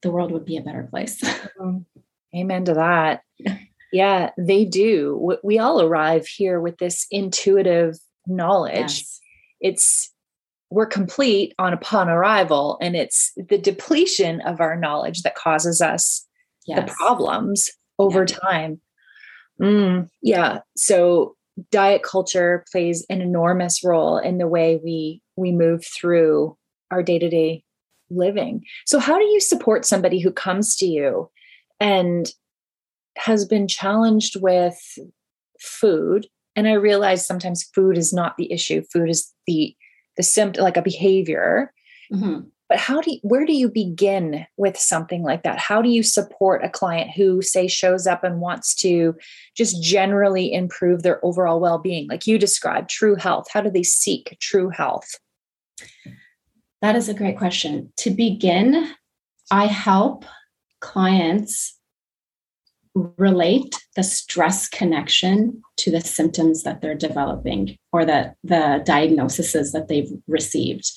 the 0.03 0.11
world 0.11 0.31
would 0.33 0.45
be 0.45 0.57
a 0.57 0.63
better 0.63 0.87
place. 0.91 1.23
Mm, 1.59 1.87
amen 2.35 2.67
to 2.67 2.75
that. 2.75 3.23
Yeah, 3.93 4.31
they 4.37 4.65
do. 4.65 5.39
We 5.43 5.59
all 5.59 5.81
arrive 5.81 6.27
here 6.27 6.61
with 6.61 6.77
this 6.79 7.07
intuitive 7.11 7.97
knowledge. 8.27 8.75
Yes. 8.75 9.21
It's 9.61 10.13
we're 10.71 10.87
complete 10.87 11.55
on 11.59 11.73
upon 11.73 12.09
arrival, 12.09 12.77
and 12.83 12.97
it's 12.97 13.33
the 13.37 13.57
depletion 13.57 14.41
of 14.43 14.61
our 14.61 14.77
knowledge 14.77 15.23
that 15.23 15.37
causes 15.37 15.81
us 15.81 16.27
yes. 16.67 16.81
the 16.81 16.95
problems 16.95 17.71
over 17.99 18.21
yeah. 18.21 18.37
time. 18.37 18.81
Mm, 19.63 20.11
yeah. 20.21 20.61
So 20.77 21.37
diet 21.71 22.03
culture 22.03 22.65
plays 22.71 23.07
an 23.09 23.21
enormous 23.21 23.83
role 23.83 24.19
in 24.19 24.39
the 24.39 24.49
way 24.49 24.79
we 24.83 25.23
we 25.37 25.53
move 25.53 25.85
through 25.87 26.57
our 26.91 27.03
day-to-day 27.03 27.63
living. 28.11 28.65
So, 28.87 28.99
how 28.99 29.19
do 29.19 29.25
you 29.25 29.41
support 29.41 29.85
somebody 29.85 30.21
who 30.21 30.31
comes 30.31 30.77
to 30.77 30.87
you 30.87 31.31
and 31.81 32.31
has 33.17 33.45
been 33.45 33.69
challenged 33.69 34.41
with 34.41 34.79
food? 35.61 36.27
And 36.55 36.67
I 36.69 36.73
realize 36.73 37.27
sometimes 37.27 37.65
food 37.75 37.99
is 37.99 38.13
not 38.13 38.37
the 38.37 38.51
issue. 38.53 38.83
Food 38.93 39.11
is 39.11 39.33
the 39.47 39.75
the 40.17 40.23
symptom, 40.23 40.65
like 40.65 40.77
a 40.77 40.83
behavior. 40.83 41.73
Mm-hmm. 42.13 42.49
But 42.69 42.79
how 42.79 43.01
do 43.01 43.13
you, 43.13 43.19
where 43.23 43.47
do 43.47 43.53
you 43.53 43.69
begin 43.69 44.45
with 44.57 44.77
something 44.77 45.23
like 45.23 45.45
that? 45.45 45.59
How 45.59 45.81
do 45.81 45.89
you 45.89 46.03
support 46.03 46.65
a 46.65 46.69
client 46.69 47.13
who, 47.15 47.41
say, 47.41 47.69
shows 47.69 48.07
up 48.07 48.25
and 48.25 48.41
wants 48.41 48.75
to 48.77 49.15
just 49.57 49.81
generally 49.83 50.53
improve 50.53 51.03
their 51.03 51.25
overall 51.25 51.61
well 51.61 51.79
being, 51.79 52.09
like 52.09 52.27
you 52.27 52.39
described, 52.39 52.91
true 52.91 53.15
health? 53.15 53.47
How 53.53 53.61
do 53.61 53.71
they 53.71 53.85
seek 53.85 54.37
true 54.41 54.71
health? 54.71 55.09
That 56.83 56.97
is 56.97 57.09
a 57.09 57.15
great 57.15 57.39
question. 57.39 57.93
To 57.99 58.11
begin, 58.11 58.93
I 59.51 59.67
help 59.67 60.25
clients 60.81 61.77
relate 63.19 63.85
the 63.95 64.03
stress 64.03 64.69
connection 64.69 65.63
to 65.77 65.91
the 65.91 66.01
symptoms 66.01 66.63
that 66.63 66.81
they're 66.81 66.95
developing 66.95 67.77
or 67.93 68.05
the, 68.05 68.35
the 68.43 68.83
diagnoses 68.85 69.73
that 69.73 69.89
they've 69.89 70.11
received. 70.27 70.91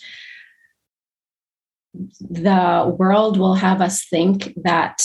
The 2.19 2.95
world 2.97 3.37
will 3.37 3.55
have 3.55 3.81
us 3.81 4.05
think 4.05 4.53
that 4.63 5.03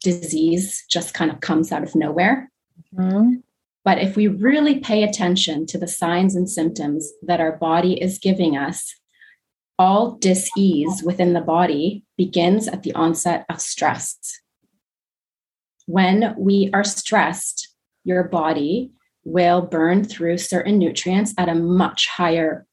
disease 0.00 0.84
just 0.90 1.14
kind 1.14 1.30
of 1.30 1.40
comes 1.40 1.70
out 1.70 1.84
of 1.84 1.94
nowhere. 1.94 2.50
Mm-hmm. 2.96 3.34
But 3.84 3.98
if 3.98 4.16
we 4.16 4.28
really 4.28 4.80
pay 4.80 5.02
attention 5.02 5.66
to 5.66 5.78
the 5.78 5.88
signs 5.88 6.34
and 6.34 6.48
symptoms 6.48 7.12
that 7.22 7.40
our 7.40 7.56
body 7.56 8.00
is 8.00 8.18
giving 8.18 8.56
us, 8.56 8.94
all 9.82 10.12
dis-ease 10.12 11.02
within 11.02 11.32
the 11.32 11.40
body 11.40 12.04
begins 12.16 12.68
at 12.68 12.84
the 12.84 12.94
onset 12.94 13.44
of 13.50 13.60
stress. 13.60 14.16
When 15.86 16.36
we 16.38 16.70
are 16.72 16.84
stressed, 16.84 17.68
your 18.04 18.22
body 18.22 18.92
will 19.24 19.60
burn 19.60 20.04
through 20.04 20.38
certain 20.38 20.78
nutrients 20.78 21.34
at 21.36 21.48
a 21.48 21.56
much 21.56 22.06
higher 22.06 22.64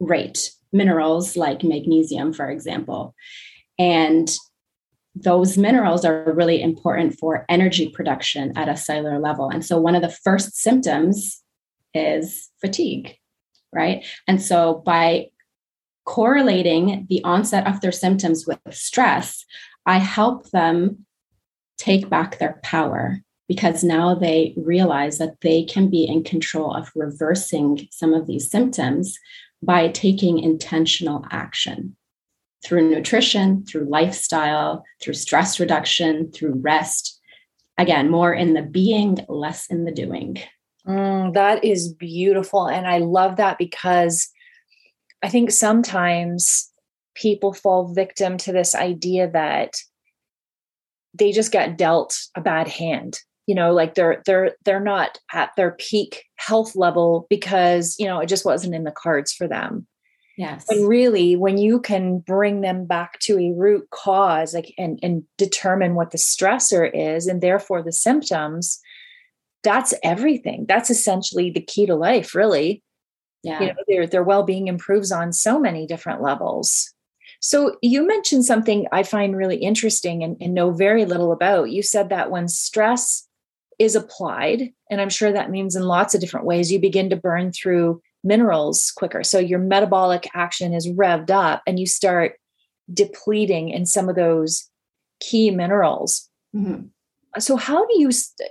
rate, 0.00 0.50
minerals 0.72 1.36
like 1.36 1.62
magnesium, 1.62 2.32
for 2.32 2.48
example. 2.48 3.14
And 3.78 4.34
those 5.14 5.58
minerals 5.58 6.06
are 6.06 6.32
really 6.32 6.62
important 6.62 7.18
for 7.18 7.44
energy 7.50 7.90
production 7.90 8.56
at 8.56 8.70
a 8.70 8.78
cellular 8.78 9.18
level. 9.18 9.50
And 9.50 9.62
so, 9.62 9.78
one 9.78 9.94
of 9.94 10.00
the 10.00 10.16
first 10.24 10.56
symptoms 10.56 11.42
is 11.92 12.48
fatigue, 12.62 13.14
right? 13.74 14.06
And 14.26 14.40
so, 14.40 14.82
by 14.86 15.28
correlating 16.04 17.06
the 17.08 17.22
onset 17.24 17.66
of 17.66 17.80
their 17.80 17.92
symptoms 17.92 18.46
with 18.46 18.58
stress, 18.70 19.44
I 19.86 19.98
help 19.98 20.50
them 20.50 21.06
take 21.78 22.08
back 22.08 22.38
their 22.38 22.60
power 22.62 23.20
because 23.48 23.84
now 23.84 24.14
they 24.14 24.54
realize 24.56 25.18
that 25.18 25.40
they 25.42 25.64
can 25.64 25.90
be 25.90 26.04
in 26.04 26.24
control 26.24 26.72
of 26.72 26.90
reversing 26.94 27.88
some 27.90 28.14
of 28.14 28.26
these 28.26 28.50
symptoms 28.50 29.18
by 29.62 29.88
taking 29.88 30.38
intentional 30.38 31.24
action 31.30 31.96
through 32.64 32.88
nutrition, 32.88 33.64
through 33.66 33.84
lifestyle, 33.84 34.84
through 35.02 35.14
stress 35.14 35.60
reduction, 35.60 36.32
through 36.32 36.54
rest. 36.54 37.20
Again, 37.76 38.10
more 38.10 38.32
in 38.32 38.54
the 38.54 38.62
being, 38.62 39.18
less 39.28 39.66
in 39.66 39.84
the 39.84 39.92
doing. 39.92 40.38
Mm, 40.86 41.34
that 41.34 41.64
is 41.64 41.92
beautiful. 41.92 42.66
And 42.66 42.86
I 42.86 42.98
love 42.98 43.36
that 43.36 43.58
because 43.58 44.28
I 45.24 45.28
think 45.28 45.50
sometimes 45.50 46.70
people 47.14 47.54
fall 47.54 47.94
victim 47.94 48.36
to 48.36 48.52
this 48.52 48.74
idea 48.74 49.30
that 49.30 49.74
they 51.14 51.32
just 51.32 51.50
got 51.50 51.78
dealt 51.78 52.16
a 52.36 52.40
bad 52.40 52.68
hand 52.68 53.18
you 53.46 53.54
know 53.54 53.72
like 53.72 53.94
they're 53.94 54.22
they're 54.26 54.52
they're 54.64 54.80
not 54.80 55.18
at 55.32 55.50
their 55.56 55.72
peak 55.72 56.24
health 56.36 56.76
level 56.76 57.26
because 57.28 57.96
you 57.98 58.06
know 58.06 58.20
it 58.20 58.28
just 58.28 58.44
wasn't 58.44 58.74
in 58.74 58.84
the 58.84 58.92
cards 58.92 59.32
for 59.32 59.48
them. 59.48 59.86
Yes. 60.36 60.64
And 60.68 60.88
really 60.88 61.36
when 61.36 61.58
you 61.58 61.80
can 61.80 62.18
bring 62.18 62.60
them 62.60 62.86
back 62.86 63.20
to 63.20 63.38
a 63.38 63.52
root 63.52 63.88
cause 63.90 64.54
like 64.54 64.74
and 64.76 64.98
and 65.02 65.22
determine 65.38 65.94
what 65.94 66.10
the 66.10 66.18
stressor 66.18 66.90
is 66.92 67.26
and 67.26 67.40
therefore 67.40 67.82
the 67.82 67.92
symptoms 67.92 68.80
that's 69.62 69.94
everything. 70.02 70.66
That's 70.68 70.90
essentially 70.90 71.50
the 71.50 71.62
key 71.62 71.86
to 71.86 71.94
life 71.94 72.34
really 72.34 72.82
Yeah. 73.44 73.60
You 73.60 73.66
know, 73.68 73.74
their 73.86 74.06
their 74.06 74.22
well-being 74.22 74.68
improves 74.68 75.12
on 75.12 75.32
so 75.32 75.58
many 75.58 75.86
different 75.86 76.22
levels. 76.22 76.92
So 77.40 77.76
you 77.82 78.06
mentioned 78.06 78.46
something 78.46 78.86
I 78.90 79.02
find 79.02 79.36
really 79.36 79.58
interesting 79.58 80.24
and, 80.24 80.36
and 80.40 80.54
know 80.54 80.70
very 80.70 81.04
little 81.04 81.30
about. 81.30 81.70
You 81.70 81.82
said 81.82 82.08
that 82.08 82.30
when 82.30 82.48
stress 82.48 83.28
is 83.78 83.94
applied, 83.94 84.72
and 84.90 85.00
I'm 85.00 85.10
sure 85.10 85.30
that 85.30 85.50
means 85.50 85.76
in 85.76 85.82
lots 85.82 86.14
of 86.14 86.20
different 86.20 86.46
ways, 86.46 86.72
you 86.72 86.78
begin 86.78 87.10
to 87.10 87.16
burn 87.16 87.52
through 87.52 88.00
minerals 88.22 88.90
quicker. 88.96 89.22
So 89.22 89.38
your 89.38 89.58
metabolic 89.58 90.28
action 90.34 90.72
is 90.72 90.88
revved 90.88 91.30
up 91.30 91.62
and 91.66 91.78
you 91.78 91.86
start 91.86 92.36
depleting 92.92 93.68
in 93.68 93.84
some 93.84 94.08
of 94.08 94.16
those 94.16 94.68
key 95.20 95.50
minerals. 95.50 96.28
Mm-hmm. 96.56 96.86
So, 97.38 97.56
how 97.56 97.84
do 97.86 98.00
you, 98.00 98.12
st- 98.12 98.50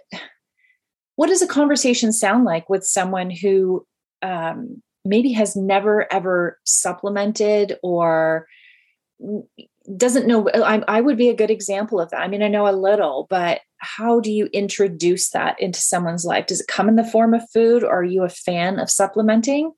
what 1.16 1.28
does 1.28 1.42
a 1.42 1.48
conversation 1.48 2.12
sound 2.12 2.44
like 2.44 2.70
with 2.70 2.84
someone 2.86 3.30
who 3.30 3.86
um, 4.24 4.82
maybe 5.06 5.32
has 5.34 5.56
never 5.56 6.12
ever 6.12 6.58
supplemented 6.66 7.78
or 7.84 8.48
doesn't 9.98 10.28
know? 10.28 10.50
I, 10.54 10.84
I 10.88 11.02
would 11.02 11.18
be 11.18 11.30
a 11.30 11.36
good 11.36 11.52
example 11.52 12.00
of 12.00 12.10
that. 12.10 12.22
I 12.22 12.28
mean, 12.28 12.42
I 12.42 12.48
know 12.48 12.68
a 12.68 12.72
little, 12.72 13.28
but 13.30 13.62
how 13.78 14.20
do 14.20 14.32
you 14.32 14.46
introduce 14.54 15.30
that 15.32 15.60
into 15.60 15.80
someone's 15.80 16.26
life? 16.26 16.48
Does 16.48 16.62
it 16.62 16.68
come 16.68 16.88
in 16.88 16.96
the 16.96 17.04
form 17.04 17.34
of 17.34 17.44
food 17.54 17.84
or 17.84 17.92
are 17.92 18.04
you 18.04 18.24
a 18.24 18.30
fan 18.30 18.80
of 18.80 18.90
supplementing? 18.90 19.74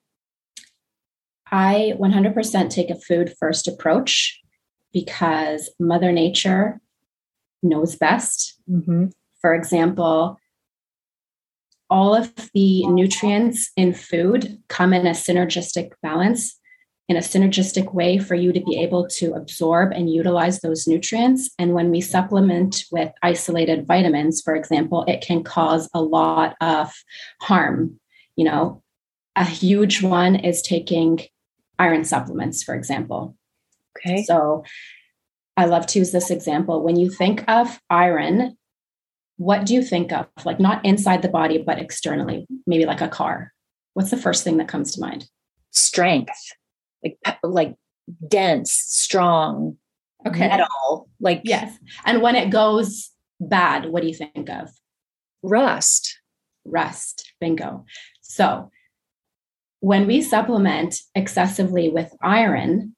I 1.51 1.93
100% 1.99 2.69
take 2.69 2.89
a 2.89 2.99
food 2.99 3.33
first 3.39 3.67
approach 3.67 4.39
because 4.93 5.69
Mother 5.79 6.11
Nature 6.11 6.79
knows 7.61 7.95
best. 7.95 8.59
Mm-hmm. 8.69 9.07
For 9.41 9.53
example, 9.53 10.39
all 11.89 12.15
of 12.15 12.33
the 12.53 12.85
nutrients 12.87 13.71
in 13.75 13.93
food 13.93 14.57
come 14.67 14.93
in 14.93 15.05
a 15.05 15.11
synergistic 15.11 15.91
balance, 16.01 16.59
in 17.07 17.15
a 17.15 17.21
synergistic 17.21 17.93
way 17.93 18.17
for 18.17 18.33
you 18.33 18.51
to 18.51 18.59
be 18.61 18.79
able 18.79 19.07
to 19.07 19.33
absorb 19.33 19.91
and 19.91 20.11
utilize 20.11 20.61
those 20.61 20.87
nutrients. 20.87 21.51
And 21.59 21.73
when 21.73 21.91
we 21.91 22.01
supplement 22.01 22.85
with 22.91 23.11
isolated 23.21 23.85
vitamins, 23.85 24.41
for 24.41 24.55
example, 24.55 25.03
it 25.07 25.21
can 25.21 25.43
cause 25.43 25.87
a 25.93 26.01
lot 26.01 26.55
of 26.61 26.91
harm. 27.41 27.99
You 28.35 28.45
know, 28.45 28.81
a 29.35 29.45
huge 29.45 30.01
one 30.01 30.35
is 30.35 30.61
taking 30.61 31.19
iron 31.77 32.05
supplements, 32.05 32.63
for 32.63 32.73
example. 32.73 33.35
Okay. 33.97 34.23
So 34.23 34.63
I 35.57 35.65
love 35.65 35.85
to 35.87 35.99
use 35.99 36.11
this 36.11 36.31
example. 36.31 36.83
When 36.83 36.95
you 36.95 37.09
think 37.09 37.43
of 37.47 37.79
iron, 37.89 38.57
what 39.37 39.65
do 39.65 39.73
you 39.73 39.81
think 39.81 40.11
of? 40.11 40.27
Like 40.45 40.59
not 40.59 40.83
inside 40.85 41.21
the 41.21 41.29
body, 41.29 41.57
but 41.57 41.79
externally, 41.79 42.47
maybe 42.65 42.85
like 42.85 43.01
a 43.01 43.07
car. 43.07 43.51
What's 43.93 44.11
the 44.11 44.17
first 44.17 44.43
thing 44.43 44.57
that 44.57 44.67
comes 44.67 44.93
to 44.93 45.01
mind? 45.01 45.27
Strength, 45.71 46.37
like 47.03 47.17
like 47.43 47.75
dense, 48.27 48.71
strong, 48.71 49.77
okay. 50.25 50.47
metal. 50.47 51.09
Like 51.19 51.41
yes. 51.43 51.77
And 52.05 52.21
when 52.21 52.35
it 52.35 52.49
goes 52.49 53.11
bad, 53.39 53.87
what 53.87 54.01
do 54.01 54.07
you 54.07 54.13
think 54.13 54.49
of? 54.49 54.69
Rust. 55.43 56.19
Rust. 56.65 57.33
Bingo. 57.39 57.85
So 58.21 58.69
when 59.81 60.07
we 60.07 60.21
supplement 60.21 60.95
excessively 61.13 61.89
with 61.89 62.11
iron, 62.21 62.95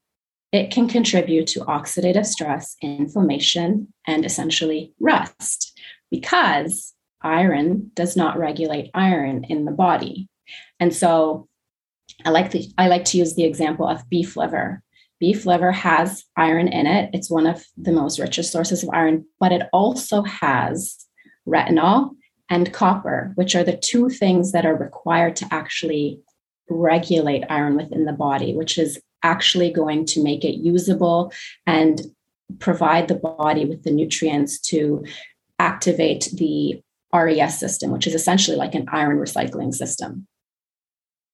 it 0.51 0.71
can 0.71 0.87
contribute 0.87 1.47
to 1.47 1.59
oxidative 1.61 2.25
stress, 2.25 2.75
inflammation, 2.81 3.93
and 4.07 4.23
essentially 4.23 4.93
rust 4.99 5.76
because 6.11 6.93
iron 7.21 7.91
does 7.93 8.15
not 8.15 8.37
regulate 8.37 8.91
iron 8.93 9.43
in 9.45 9.65
the 9.65 9.71
body. 9.71 10.29
And 10.79 10.93
so 10.93 11.47
I 12.25 12.29
like 12.29 12.51
the 12.51 12.71
I 12.77 12.87
like 12.87 13.05
to 13.05 13.17
use 13.17 13.35
the 13.35 13.43
example 13.43 13.87
of 13.87 14.07
beef 14.09 14.37
liver. 14.37 14.81
Beef 15.19 15.45
liver 15.45 15.71
has 15.71 16.23
iron 16.35 16.67
in 16.67 16.85
it. 16.85 17.09
It's 17.13 17.29
one 17.29 17.47
of 17.47 17.65
the 17.75 17.91
most 17.91 18.19
richest 18.19 18.51
sources 18.51 18.83
of 18.83 18.89
iron, 18.93 19.25
but 19.39 19.51
it 19.51 19.63
also 19.73 20.23
has 20.23 21.05
retinol 21.47 22.11
and 22.49 22.71
copper, 22.71 23.31
which 23.35 23.55
are 23.55 23.63
the 23.63 23.77
two 23.77 24.09
things 24.09 24.51
that 24.51 24.65
are 24.65 24.75
required 24.75 25.35
to 25.37 25.47
actually 25.51 26.21
regulate 26.69 27.43
iron 27.49 27.75
within 27.75 28.05
the 28.05 28.13
body, 28.13 28.55
which 28.55 28.77
is 28.77 29.01
actually 29.23 29.71
going 29.71 30.05
to 30.05 30.23
make 30.23 30.45
it 30.45 30.57
usable 30.57 31.31
and 31.65 32.01
provide 32.59 33.07
the 33.07 33.15
body 33.15 33.65
with 33.65 33.83
the 33.83 33.91
nutrients 33.91 34.59
to 34.59 35.03
activate 35.59 36.29
the 36.33 36.81
RES 37.13 37.59
system, 37.59 37.91
which 37.91 38.07
is 38.07 38.13
essentially 38.13 38.57
like 38.57 38.75
an 38.75 38.87
iron 38.91 39.17
recycling 39.17 39.73
system. 39.73 40.27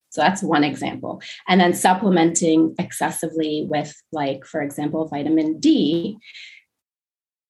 So 0.10 0.22
that's 0.22 0.44
one 0.44 0.64
example. 0.64 1.22
And 1.48 1.60
then 1.60 1.74
supplementing 1.74 2.76
excessively 2.78 3.66
with, 3.68 3.96
like, 4.12 4.46
for 4.46 4.62
example, 4.62 5.08
vitamin 5.08 5.60
D 5.60 6.18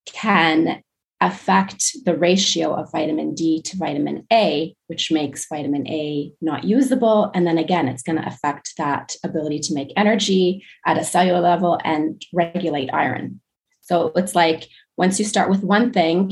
can 0.06 0.82
affect 1.20 1.92
the 2.06 2.16
ratio 2.16 2.74
of 2.74 2.92
vitamin 2.92 3.34
D 3.34 3.62
to 3.64 3.78
vitamin 3.78 4.26
A, 4.32 4.74
which 4.88 5.12
makes 5.12 5.48
vitamin 5.48 5.88
A 5.88 6.32
not 6.42 6.64
usable. 6.64 7.32
And 7.34 7.46
then 7.46 7.58
again, 7.58 7.88
it's 7.88 8.04
going 8.04 8.22
to 8.22 8.28
affect 8.28 8.74
that 8.78 9.16
ability 9.24 9.60
to 9.60 9.74
make 9.74 9.94
energy 9.98 10.64
at 10.86 10.98
a 10.98 11.04
cellular 11.04 11.42
level 11.42 11.80
and 11.84 12.22
regulate 12.34 12.94
iron. 12.94 13.42
So 13.82 14.14
it's 14.16 14.36
like 14.36 14.68
once 14.98 15.20
you 15.20 15.26
start 15.26 15.50
with 15.50 15.64
one 15.64 15.92
thing, 15.92 16.32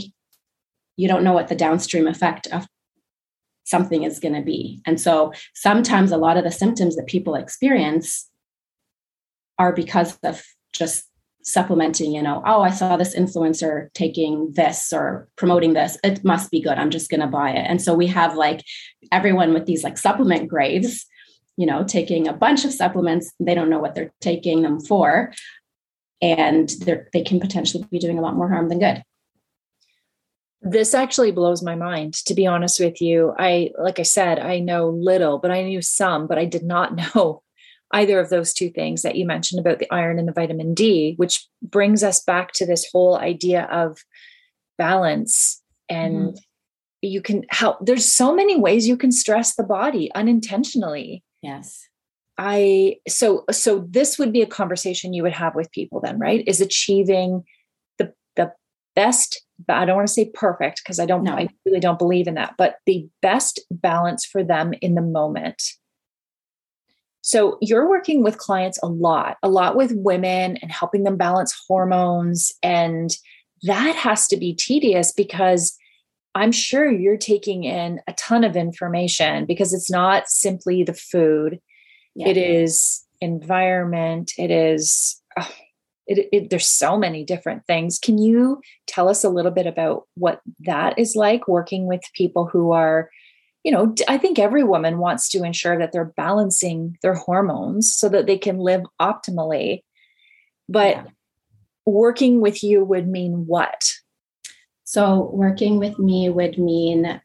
you 1.01 1.07
don't 1.07 1.23
know 1.23 1.33
what 1.33 1.47
the 1.47 1.55
downstream 1.55 2.07
effect 2.07 2.45
of 2.53 2.67
something 3.63 4.03
is 4.03 4.19
going 4.19 4.35
to 4.35 4.41
be. 4.43 4.81
And 4.85 5.01
so 5.01 5.33
sometimes 5.55 6.11
a 6.11 6.17
lot 6.17 6.37
of 6.37 6.43
the 6.43 6.51
symptoms 6.51 6.95
that 6.95 7.07
people 7.07 7.33
experience 7.33 8.29
are 9.57 9.73
because 9.73 10.19
of 10.23 10.43
just 10.73 11.05
supplementing, 11.41 12.11
you 12.11 12.21
know, 12.21 12.43
oh, 12.45 12.61
I 12.61 12.69
saw 12.69 12.97
this 12.97 13.15
influencer 13.15 13.91
taking 13.93 14.51
this 14.53 14.93
or 14.93 15.27
promoting 15.37 15.73
this. 15.73 15.97
It 16.03 16.23
must 16.23 16.51
be 16.51 16.61
good. 16.61 16.77
I'm 16.77 16.91
just 16.91 17.09
going 17.09 17.21
to 17.21 17.27
buy 17.27 17.49
it. 17.49 17.65
And 17.67 17.81
so 17.81 17.95
we 17.95 18.05
have 18.05 18.35
like 18.35 18.61
everyone 19.11 19.55
with 19.55 19.65
these 19.65 19.83
like 19.83 19.97
supplement 19.97 20.49
graves, 20.49 21.07
you 21.57 21.65
know, 21.65 21.83
taking 21.83 22.27
a 22.27 22.33
bunch 22.33 22.63
of 22.63 22.73
supplements. 22.73 23.33
They 23.39 23.55
don't 23.55 23.71
know 23.71 23.79
what 23.79 23.95
they're 23.95 24.13
taking 24.21 24.61
them 24.61 24.79
for. 24.79 25.33
And 26.21 26.69
they 27.11 27.23
can 27.23 27.39
potentially 27.39 27.87
be 27.89 27.97
doing 27.97 28.19
a 28.19 28.21
lot 28.21 28.35
more 28.35 28.49
harm 28.49 28.69
than 28.69 28.77
good. 28.77 29.01
This 30.61 30.93
actually 30.93 31.31
blows 31.31 31.63
my 31.63 31.75
mind, 31.75 32.13
to 32.25 32.33
be 32.33 32.45
honest 32.45 32.79
with 32.79 33.01
you. 33.01 33.33
I, 33.37 33.71
like 33.79 33.99
I 33.99 34.03
said, 34.03 34.39
I 34.39 34.59
know 34.59 34.89
little, 34.89 35.39
but 35.39 35.51
I 35.51 35.63
knew 35.63 35.81
some, 35.81 36.27
but 36.27 36.37
I 36.37 36.45
did 36.45 36.63
not 36.63 36.95
know 37.15 37.43
either 37.93 38.19
of 38.19 38.29
those 38.29 38.53
two 38.53 38.69
things 38.69 39.01
that 39.01 39.15
you 39.15 39.25
mentioned 39.25 39.59
about 39.59 39.79
the 39.79 39.91
iron 39.91 40.17
and 40.17 40.27
the 40.27 40.33
vitamin 40.33 40.73
D, 40.73 41.15
which 41.17 41.45
brings 41.61 42.03
us 42.03 42.23
back 42.23 42.53
to 42.53 42.65
this 42.65 42.87
whole 42.91 43.17
idea 43.17 43.67
of 43.71 43.99
balance. 44.77 45.61
And 45.89 46.33
mm. 46.33 46.39
you 47.01 47.21
can 47.21 47.43
help, 47.49 47.85
there's 47.85 48.05
so 48.05 48.33
many 48.33 48.57
ways 48.57 48.87
you 48.87 48.95
can 48.95 49.11
stress 49.11 49.55
the 49.55 49.63
body 49.63 50.09
unintentionally. 50.15 51.23
Yes. 51.41 51.87
I 52.37 52.95
so 53.07 53.45
so 53.51 53.85
this 53.87 54.17
would 54.17 54.33
be 54.33 54.41
a 54.41 54.47
conversation 54.47 55.13
you 55.13 55.21
would 55.21 55.33
have 55.33 55.53
with 55.53 55.71
people 55.71 55.99
then, 55.99 56.17
right? 56.17 56.43
Is 56.47 56.59
achieving 56.59 57.43
the 57.99 58.13
the 58.35 58.51
best 58.95 59.43
I 59.69 59.85
don't 59.85 59.95
want 59.95 60.07
to 60.07 60.13
say 60.13 60.31
perfect 60.33 60.81
because 60.83 60.99
I 60.99 61.05
don't 61.05 61.23
know. 61.23 61.33
I 61.33 61.49
really 61.65 61.79
don't 61.79 61.99
believe 61.99 62.27
in 62.27 62.35
that, 62.35 62.55
but 62.57 62.75
the 62.85 63.07
best 63.21 63.59
balance 63.69 64.25
for 64.25 64.43
them 64.43 64.73
in 64.81 64.95
the 64.95 65.01
moment 65.01 65.61
so 67.21 67.57
you're 67.61 67.87
working 67.87 68.23
with 68.23 68.37
clients 68.37 68.79
a 68.81 68.87
lot, 68.87 69.37
a 69.43 69.49
lot 69.49 69.75
with 69.75 69.93
women 69.95 70.57
and 70.57 70.71
helping 70.71 71.03
them 71.03 71.17
balance 71.17 71.55
hormones. 71.67 72.51
And 72.63 73.11
that 73.63 73.95
has 73.95 74.27
to 74.27 74.37
be 74.37 74.55
tedious 74.55 75.11
because 75.11 75.77
I'm 76.33 76.51
sure 76.51 76.89
you're 76.89 77.17
taking 77.17 77.63
in 77.63 78.01
a 78.07 78.13
ton 78.13 78.43
of 78.43 78.55
information 78.55 79.45
because 79.45 79.73
it's 79.73 79.91
not 79.91 80.29
simply 80.29 80.83
the 80.83 80.93
food, 80.93 81.59
yeah. 82.15 82.29
it 82.29 82.37
is 82.37 83.05
environment, 83.19 84.31
it 84.37 84.49
is. 84.49 85.21
Oh, 85.37 85.49
it, 86.07 86.27
it, 86.31 86.49
there's 86.49 86.67
so 86.67 86.97
many 86.97 87.23
different 87.23 87.65
things. 87.65 87.99
Can 87.99 88.17
you 88.17 88.61
tell 88.87 89.07
us 89.07 89.23
a 89.23 89.29
little 89.29 89.51
bit 89.51 89.67
about 89.67 90.07
what 90.15 90.41
that 90.59 90.97
is 90.97 91.15
like 91.15 91.47
working 91.47 91.87
with 91.87 92.01
people 92.15 92.47
who 92.47 92.71
are 92.71 93.09
you 93.63 93.71
know, 93.71 93.93
I 94.07 94.17
think 94.17 94.39
every 94.39 94.63
woman 94.63 94.97
wants 94.97 95.29
to 95.29 95.43
ensure 95.43 95.77
that 95.77 95.91
they're 95.91 96.13
balancing 96.17 96.97
their 97.01 97.13
hormones 97.13 97.93
so 97.93 98.09
that 98.09 98.25
they 98.25 98.37
can 98.37 98.57
live 98.57 98.81
optimally. 98.99 99.83
But 100.67 100.95
yeah. 100.95 101.03
working 101.85 102.41
with 102.41 102.63
you 102.63 102.83
would 102.83 103.07
mean 103.07 103.45
what? 103.45 103.83
So, 104.83 105.29
working 105.31 105.77
with 105.77 105.99
me 105.99 106.29
would 106.29 106.57
mean 106.57 107.21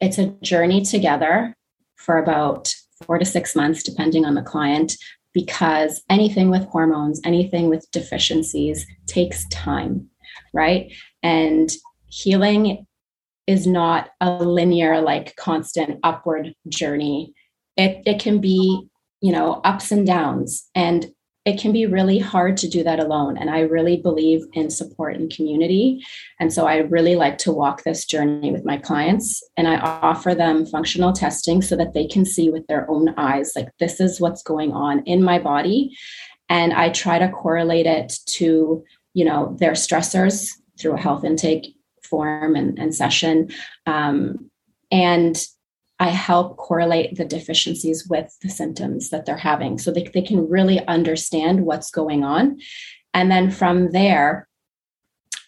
it's 0.00 0.18
a 0.18 0.28
journey 0.42 0.82
together 0.82 1.56
for 1.96 2.18
about 2.18 2.74
four 3.04 3.18
to 3.18 3.24
six 3.24 3.56
months, 3.56 3.82
depending 3.82 4.24
on 4.24 4.34
the 4.34 4.42
client, 4.42 4.96
because 5.32 6.02
anything 6.10 6.50
with 6.50 6.64
hormones, 6.66 7.20
anything 7.24 7.68
with 7.68 7.90
deficiencies 7.92 8.86
takes 9.06 9.46
time, 9.48 10.08
right? 10.52 10.92
And 11.22 11.70
healing 12.08 12.86
is 13.46 13.66
not 13.66 14.10
a 14.20 14.44
linear, 14.44 15.00
like 15.00 15.36
constant 15.36 16.00
upward 16.02 16.54
journey. 16.68 17.34
It, 17.76 18.02
it 18.06 18.20
can 18.20 18.40
be 18.40 18.90
you 19.20 19.32
know, 19.32 19.60
ups 19.64 19.92
and 19.92 20.06
downs. 20.06 20.68
And 20.74 21.10
it 21.46 21.58
can 21.58 21.72
be 21.72 21.86
really 21.86 22.18
hard 22.18 22.56
to 22.58 22.68
do 22.68 22.82
that 22.84 23.00
alone. 23.00 23.38
And 23.38 23.48
I 23.48 23.60
really 23.60 23.96
believe 23.96 24.42
in 24.52 24.68
support 24.68 25.16
and 25.16 25.34
community. 25.34 26.04
And 26.38 26.52
so 26.52 26.66
I 26.66 26.78
really 26.78 27.16
like 27.16 27.38
to 27.38 27.52
walk 27.52 27.82
this 27.82 28.04
journey 28.04 28.52
with 28.52 28.64
my 28.64 28.76
clients 28.76 29.42
and 29.56 29.66
I 29.66 29.78
offer 29.78 30.34
them 30.34 30.66
functional 30.66 31.14
testing 31.14 31.62
so 31.62 31.76
that 31.76 31.94
they 31.94 32.06
can 32.06 32.26
see 32.26 32.50
with 32.50 32.66
their 32.66 32.90
own 32.90 33.14
eyes, 33.16 33.52
like, 33.56 33.68
this 33.78 34.00
is 34.00 34.20
what's 34.20 34.42
going 34.42 34.72
on 34.72 35.02
in 35.04 35.22
my 35.22 35.38
body. 35.38 35.96
And 36.50 36.74
I 36.74 36.90
try 36.90 37.18
to 37.18 37.30
correlate 37.30 37.86
it 37.86 38.12
to, 38.26 38.84
you 39.14 39.24
know, 39.24 39.56
their 39.58 39.72
stressors 39.72 40.50
through 40.78 40.94
a 40.94 41.00
health 41.00 41.24
intake 41.24 41.74
form 42.02 42.54
and, 42.54 42.78
and 42.78 42.94
session. 42.94 43.50
Um, 43.86 44.50
and 44.90 45.42
I 46.00 46.08
help 46.08 46.56
correlate 46.56 47.16
the 47.16 47.26
deficiencies 47.26 48.08
with 48.08 48.34
the 48.42 48.48
symptoms 48.48 49.10
that 49.10 49.26
they're 49.26 49.36
having 49.36 49.78
so 49.78 49.90
they, 49.90 50.04
they 50.14 50.22
can 50.22 50.48
really 50.48 50.84
understand 50.86 51.66
what's 51.66 51.90
going 51.90 52.24
on. 52.24 52.58
And 53.12 53.30
then 53.30 53.50
from 53.50 53.90
there, 53.90 54.48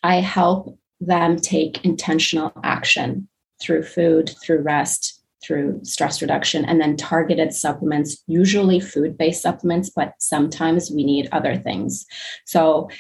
I 0.03 0.17
help 0.17 0.79
them 1.01 1.37
take 1.37 1.85
intentional 1.85 2.53
action 2.63 3.29
through 3.63 3.85
food, 3.85 4.35
through 4.45 4.61
rest, 4.61 5.23
through 5.43 5.81
stress 5.85 6.21
reduction, 6.21 6.65
and 6.67 6.81
then 6.81 6.97
targeted 6.97 7.55
supplements, 7.55 8.23
usually 8.27 8.79
food 8.79 9.17
based 9.17 9.43
supplements, 9.43 9.91
but 9.91 10.13
sometimes 10.19 10.91
we 10.91 11.03
need 11.03 11.29
other 11.33 11.57
things. 11.57 12.05
So 12.47 12.91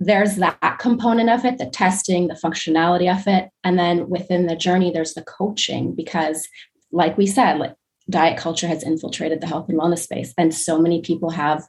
there's 0.00 0.36
that 0.36 0.78
component 0.80 1.28
of 1.28 1.44
it 1.44 1.58
the 1.58 1.66
testing 1.66 2.26
the 2.26 2.34
functionality 2.34 3.14
of 3.14 3.26
it. 3.26 3.50
And 3.62 3.78
then 3.78 4.08
within 4.08 4.46
the 4.46 4.56
journey 4.56 4.90
there's 4.90 5.14
the 5.14 5.22
coaching 5.22 5.94
because 5.94 6.48
like 6.90 7.16
we 7.16 7.26
said 7.26 7.58
like 7.58 7.74
diet 8.08 8.38
culture 8.38 8.66
has 8.66 8.82
infiltrated 8.82 9.40
the 9.40 9.46
health 9.46 9.68
and 9.68 9.78
wellness 9.78 10.00
space. 10.00 10.32
And 10.36 10.54
so 10.54 10.80
many 10.80 11.02
people 11.02 11.30
have 11.30 11.62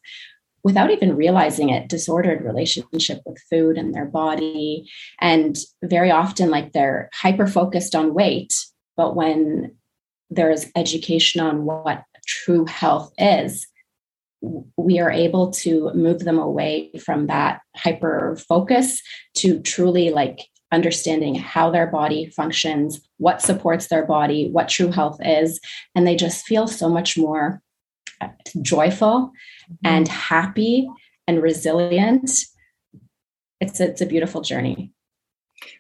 without 0.64 0.92
even 0.92 1.16
realizing 1.16 1.70
it 1.70 1.90
disordered 1.90 2.44
relationship 2.44 3.20
with 3.26 3.42
food 3.50 3.78
and 3.78 3.94
their 3.94 4.06
body. 4.06 4.90
And 5.20 5.58
very 5.84 6.10
often 6.10 6.50
like 6.50 6.72
they're 6.72 7.10
hyper 7.14 7.48
focused 7.48 7.96
on 7.96 8.14
weight. 8.14 8.54
But 8.96 9.16
when 9.16 9.76
there's 10.30 10.68
education 10.76 11.42
on 11.42 11.66
what 11.66 12.04
true 12.26 12.66
health 12.66 13.12
is 13.18 13.68
we 14.78 15.00
are 15.00 15.12
able 15.12 15.52
to 15.52 15.92
move 15.94 16.20
them 16.20 16.40
away 16.40 16.92
from 17.04 17.28
that 17.28 17.62
hyper 17.76 18.36
focus 18.48 19.02
to 19.36 19.62
truly 19.62 20.10
like 20.10 20.48
understanding 20.72 21.36
how 21.36 21.70
their 21.70 21.88
body 21.88 22.28
functions, 22.28 23.00
what 23.18 23.42
supports 23.42 23.88
their 23.88 24.06
body, 24.06 24.50
what 24.52 24.70
true 24.70 24.92
health 24.92 25.20
is. 25.24 25.60
And 25.96 26.08
they 26.08 26.16
just 26.16 26.46
feel 26.46 26.68
so 26.68 26.90
much 26.90 27.18
more 27.18 27.62
uh, 28.22 28.30
joyful 28.62 29.32
mm-hmm. 29.64 29.76
and 29.84 30.08
happy 30.08 30.88
and 31.28 31.42
resilient. 31.42 32.32
It's 33.60 33.80
a, 33.80 33.90
it's 33.90 34.02
a 34.02 34.06
beautiful 34.06 34.42
journey. 34.42 34.94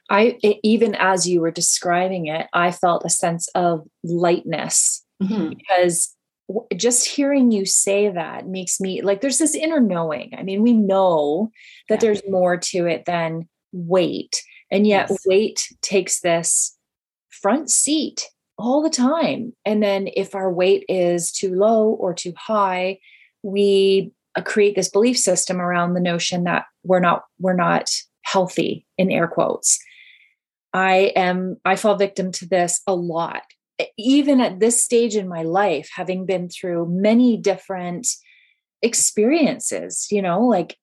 I 0.09 0.37
even 0.61 0.93
as 0.95 1.27
you 1.27 1.41
were 1.41 1.51
describing 1.51 2.27
it, 2.27 2.47
I 2.53 2.71
felt 2.71 3.03
a 3.05 3.09
sense 3.09 3.47
of 3.55 3.87
lightness 4.03 5.03
mm-hmm. 5.23 5.49
because 5.49 6.15
just 6.75 7.07
hearing 7.07 7.51
you 7.51 7.65
say 7.65 8.09
that 8.09 8.47
makes 8.47 8.79
me 8.79 9.01
like 9.01 9.21
there's 9.21 9.37
this 9.37 9.55
inner 9.55 9.79
knowing. 9.79 10.33
I 10.37 10.43
mean, 10.43 10.61
we 10.61 10.73
know 10.73 11.51
that 11.89 11.95
yeah. 11.95 11.99
there's 12.01 12.21
more 12.29 12.57
to 12.57 12.85
it 12.85 13.05
than 13.05 13.47
weight. 13.71 14.43
And 14.69 14.87
yet 14.87 15.07
yes. 15.09 15.19
weight 15.25 15.67
takes 15.81 16.21
this 16.21 16.77
front 17.29 17.69
seat 17.69 18.27
all 18.57 18.81
the 18.81 18.89
time. 18.89 19.53
And 19.65 19.81
then 19.81 20.09
if 20.15 20.35
our 20.35 20.51
weight 20.51 20.85
is 20.87 21.31
too 21.31 21.53
low 21.55 21.89
or 21.89 22.13
too 22.13 22.33
high, 22.37 22.99
we 23.43 24.11
uh, 24.35 24.41
create 24.41 24.75
this 24.75 24.89
belief 24.89 25.17
system 25.17 25.59
around 25.59 25.93
the 25.93 25.99
notion 25.99 26.43
that 26.45 26.65
we're 26.83 26.99
not 26.99 27.23
we're 27.39 27.55
not 27.55 27.89
healthy 28.23 28.85
in 28.97 29.11
air 29.11 29.27
quotes. 29.27 29.79
I 30.73 31.11
am 31.15 31.57
I 31.65 31.75
fall 31.75 31.95
victim 31.95 32.31
to 32.33 32.47
this 32.47 32.81
a 32.87 32.95
lot 32.95 33.43
even 33.97 34.41
at 34.41 34.59
this 34.59 34.83
stage 34.83 35.15
in 35.15 35.27
my 35.27 35.43
life, 35.43 35.89
having 35.95 36.25
been 36.25 36.49
through 36.49 36.87
many 36.89 37.37
different 37.37 38.07
experiences, 38.81 40.07
you 40.11 40.21
know, 40.21 40.45
like 40.45 40.77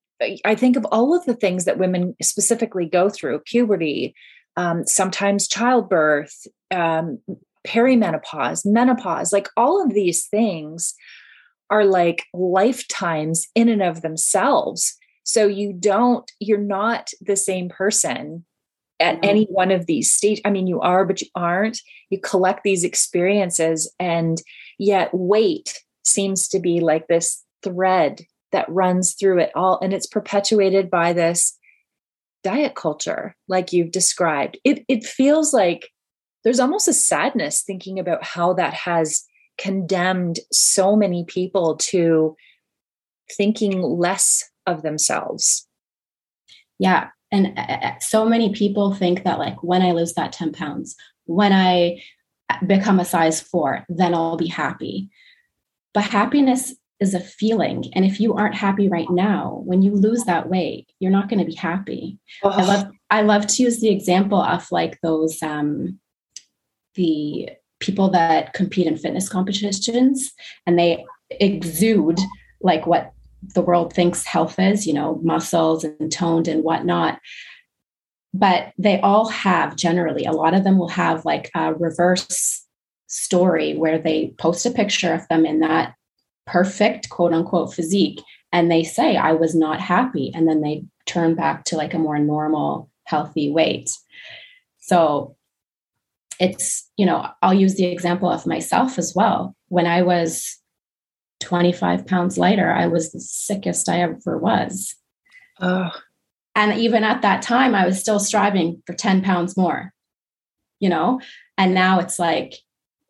I 0.45 0.55
think 0.55 0.77
of 0.77 0.85
all 0.87 1.17
of 1.17 1.25
the 1.25 1.35
things 1.35 1.65
that 1.65 1.79
women 1.79 2.15
specifically 2.23 2.87
go 2.87 3.09
through 3.09 3.41
puberty, 3.41 4.15
um, 4.57 4.85
sometimes 4.85 5.47
childbirth, 5.47 6.47
um, 6.71 7.19
perimenopause, 7.67 8.63
menopause, 8.65 9.33
like 9.33 9.49
all 9.57 9.85
of 9.85 9.95
these 9.95 10.27
things 10.27 10.95
are 11.71 11.85
like 11.85 12.25
lifetimes 12.33 13.47
in 13.55 13.69
and 13.69 13.83
of 13.83 14.03
themselves. 14.03 14.97
So 15.23 15.47
you 15.47 15.73
don't, 15.73 16.31
you're 16.41 16.59
not 16.59 17.11
the 17.21 17.37
same 17.37 17.69
person 17.69 18.45
at 19.01 19.17
mm-hmm. 19.17 19.29
any 19.29 19.45
one 19.45 19.71
of 19.71 19.87
these 19.87 20.13
stages. 20.13 20.43
I 20.45 20.51
mean, 20.51 20.67
you 20.67 20.81
are, 20.81 21.05
but 21.05 21.21
you 21.21 21.29
aren't. 21.35 21.81
You 22.11 22.21
collect 22.21 22.65
these 22.65 22.85
experiences, 22.85 23.93
and 23.99 24.41
yet 24.79 25.11
weight 25.13 25.83
seems 26.05 26.49
to 26.49 26.59
be 26.59 26.81
like 26.81 27.07
this 27.07 27.43
thread 27.63 28.23
that 28.53 28.69
runs 28.69 29.15
through 29.15 29.39
it 29.41 29.53
all. 29.55 29.79
And 29.83 29.93
it's 29.93 30.07
perpetuated 30.07 30.91
by 30.91 31.13
this 31.13 31.57
diet 32.43 32.75
culture, 32.75 33.37
like 33.47 33.73
you've 33.73 33.91
described. 33.91 34.59
It, 34.65 34.85
it 34.89 35.05
feels 35.05 35.53
like 35.53 35.91
there's 36.45 36.61
almost 36.61 36.89
a 36.89 36.95
sadness 36.95 37.63
thinking 37.63 37.99
about 37.99 38.25
how 38.25 38.55
that 38.55 38.73
has 38.73 39.25
condemned 39.59 40.39
so 40.53 40.97
many 40.97 41.25
people 41.25 41.77
to 41.77 42.37
thinking 43.37 43.83
less 43.83 44.45
of 44.67 44.83
themselves. 44.83 45.67
Yeah, 46.79 47.09
and 47.31 47.59
uh, 47.59 47.61
uh, 47.61 47.99
so 48.01 48.25
many 48.25 48.53
people 48.53 48.95
think 48.95 49.25
that 49.25 49.39
like 49.39 49.63
when 49.63 49.83
i 49.83 49.93
lose 49.93 50.15
that 50.15 50.33
10 50.33 50.53
pounds 50.53 50.97
when 51.27 51.53
i 51.53 52.01
become 52.67 52.99
a 53.01 53.05
size 53.05 53.41
four 53.41 53.85
then 53.89 54.15
i'll 54.15 54.37
be 54.37 54.47
happy. 54.47 55.11
But 55.95 56.05
happiness 56.05 56.75
is 57.01 57.15
a 57.15 57.21
feeling. 57.21 57.85
And 57.95 58.05
if 58.05 58.21
you 58.21 58.35
aren't 58.35 58.55
happy 58.55 58.89
right 58.89 59.09
now 59.11 59.63
when 59.65 59.83
you 59.83 59.93
lose 59.95 60.25
that 60.25 60.49
weight 60.49 60.91
you're 60.99 61.13
not 61.13 61.29
going 61.29 61.39
to 61.39 61.45
be 61.45 61.55
happy. 61.55 62.19
Oh. 62.43 62.51
i 62.51 62.65
love 62.65 62.91
i 63.11 63.23
love 63.23 63.47
to 63.47 63.63
use 63.63 63.81
the 63.81 63.89
example 63.89 64.41
of 64.41 64.71
like 64.71 64.99
those 65.03 65.43
um 65.43 65.99
the 66.95 67.51
people 67.81 68.11
that 68.11 68.53
compete 68.55 68.87
in 68.87 68.97
fitness 68.97 69.29
competitions 69.29 70.33
and 70.67 70.79
they 70.79 71.05
exude 71.31 72.19
like 72.61 72.87
what 72.87 73.13
the 73.43 73.63
world 73.63 73.93
thinks 73.93 74.25
health 74.25 74.59
is, 74.59 74.87
you 74.87 74.93
know, 74.93 75.21
muscles 75.23 75.85
and 75.85 76.11
toned 76.11 76.49
and 76.49 76.65
whatnot. 76.65 77.21
But 78.35 78.73
they 78.79 79.01
all 79.01 79.29
have 79.29 79.77
generally, 79.77 80.25
a 80.25 80.33
lot 80.33 80.55
of 80.55 80.65
them 80.65 80.79
will 80.79 80.89
have 80.89 81.25
like 81.25 81.51
a 81.55 81.75
reverse 81.75 82.67
story 83.07 83.75
where 83.75 83.99
they 83.99 84.35
post 84.39 84.67
a 84.67 84.71
picture 84.71 85.15
of 85.15 85.27
them 85.29 85.47
in 85.47 85.61
that 85.61 85.95
perfect 86.47 87.09
quote 87.09 87.33
unquote 87.33 87.73
physique 87.73 88.21
and 88.53 88.71
they 88.71 88.83
say, 88.83 89.17
I 89.17 89.33
was 89.33 89.55
not 89.55 89.81
happy. 89.81 90.31
And 90.35 90.49
then 90.49 90.61
they 90.61 90.85
turn 91.07 91.35
back 91.35 91.65
to 91.65 91.77
like 91.77 91.95
a 91.95 91.99
more 91.99 92.19
normal, 92.19 92.91
healthy 93.05 93.51
weight. 93.51 93.91
So 94.79 95.37
it's, 96.41 96.89
you 96.97 97.05
know, 97.05 97.29
I'll 97.43 97.55
use 97.55 97.75
the 97.75 97.87
example 97.87 98.31
of 98.31 98.47
myself 98.47 98.99
as 98.99 99.13
well. 99.15 99.55
When 99.69 99.87
I 99.87 100.03
was 100.03 100.58
25 101.49 102.07
pounds 102.07 102.37
lighter, 102.37 102.71
I 102.71 102.89
was 102.89 103.11
the 103.11 103.21
sickest 103.21 103.89
I 103.89 104.03
ever 104.03 104.37
was. 104.37 104.95
Oh. 105.59 105.91
And 106.55 106.79
even 106.79 107.05
at 107.05 107.23
that 107.23 107.41
time, 107.41 107.75
I 107.75 107.87
was 107.87 107.99
still 107.99 108.21
striving 108.21 108.83
for 108.87 108.93
10 108.93 109.23
pounds 109.23 109.57
more, 109.57 109.95
you 110.79 110.91
know? 110.91 111.23
And 111.57 111.73
now 111.73 112.01
it's 112.01 112.19
like, 112.19 112.53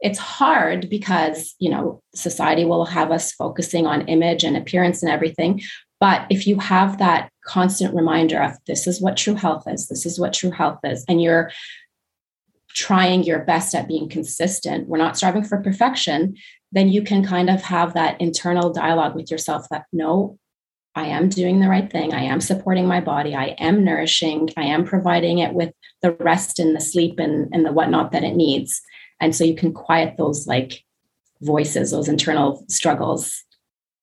it's 0.01 0.21
hard 0.21 0.89
because, 0.89 1.57
you 1.59 1.69
know, 1.69 2.01
society 2.15 2.65
will 2.65 2.85
have 2.85 3.11
us 3.11 3.33
focusing 3.33 3.89
on 3.89 4.07
image 4.07 4.45
and 4.45 4.57
appearance 4.57 5.03
and 5.03 5.11
everything. 5.11 5.61
But 5.99 6.25
if 6.31 6.47
you 6.47 6.61
have 6.61 6.99
that 6.99 7.33
constant 7.45 7.93
reminder 7.93 8.41
of 8.41 8.53
this 8.69 8.87
is 8.87 9.01
what 9.01 9.17
true 9.17 9.35
health 9.35 9.65
is, 9.67 9.89
this 9.89 10.07
is 10.07 10.21
what 10.21 10.33
true 10.33 10.53
health 10.53 10.79
is, 10.85 11.05
and 11.09 11.21
you're 11.21 11.51
trying 12.69 13.25
your 13.25 13.41
best 13.41 13.75
at 13.75 13.89
being 13.89 14.09
consistent, 14.09 14.87
we're 14.89 14.99
not 14.99 15.17
striving 15.17 15.43
for 15.43 15.61
perfection, 15.61 16.37
then 16.73 16.89
you 16.89 17.03
can 17.03 17.25
kind 17.25 17.49
of 17.49 17.63
have 17.63 17.95
that 17.95 18.21
internal 18.21 18.73
dialogue 18.73 19.15
with 19.15 19.31
yourself 19.31 19.67
that 19.71 19.87
no, 19.93 20.39
I 20.95 21.07
am 21.07 21.29
doing 21.29 21.61
the 21.61 21.69
right 21.69 21.91
thing. 21.91 22.13
I 22.13 22.25
am 22.25 22.41
supporting 22.41 22.87
my 22.87 23.01
body. 23.01 23.35
I 23.35 23.55
am 23.59 23.85
nourishing. 23.85 24.51
I 24.57 24.65
am 24.65 24.85
providing 24.85 25.39
it 25.39 25.55
with 25.55 25.73
the 26.03 26.13
rest 26.13 26.59
and 26.59 26.75
the 26.75 26.81
sleep 26.81 27.19
and, 27.19 27.49
and 27.53 27.65
the 27.65 27.73
whatnot 27.73 28.13
that 28.13 28.25
it 28.25 28.35
needs. 28.35 28.81
And 29.21 29.35
so 29.35 29.45
you 29.45 29.55
can 29.55 29.73
quiet 29.73 30.17
those 30.17 30.47
like 30.47 30.85
voices, 31.41 31.91
those 31.91 32.09
internal 32.09 32.65
struggles. 32.69 33.45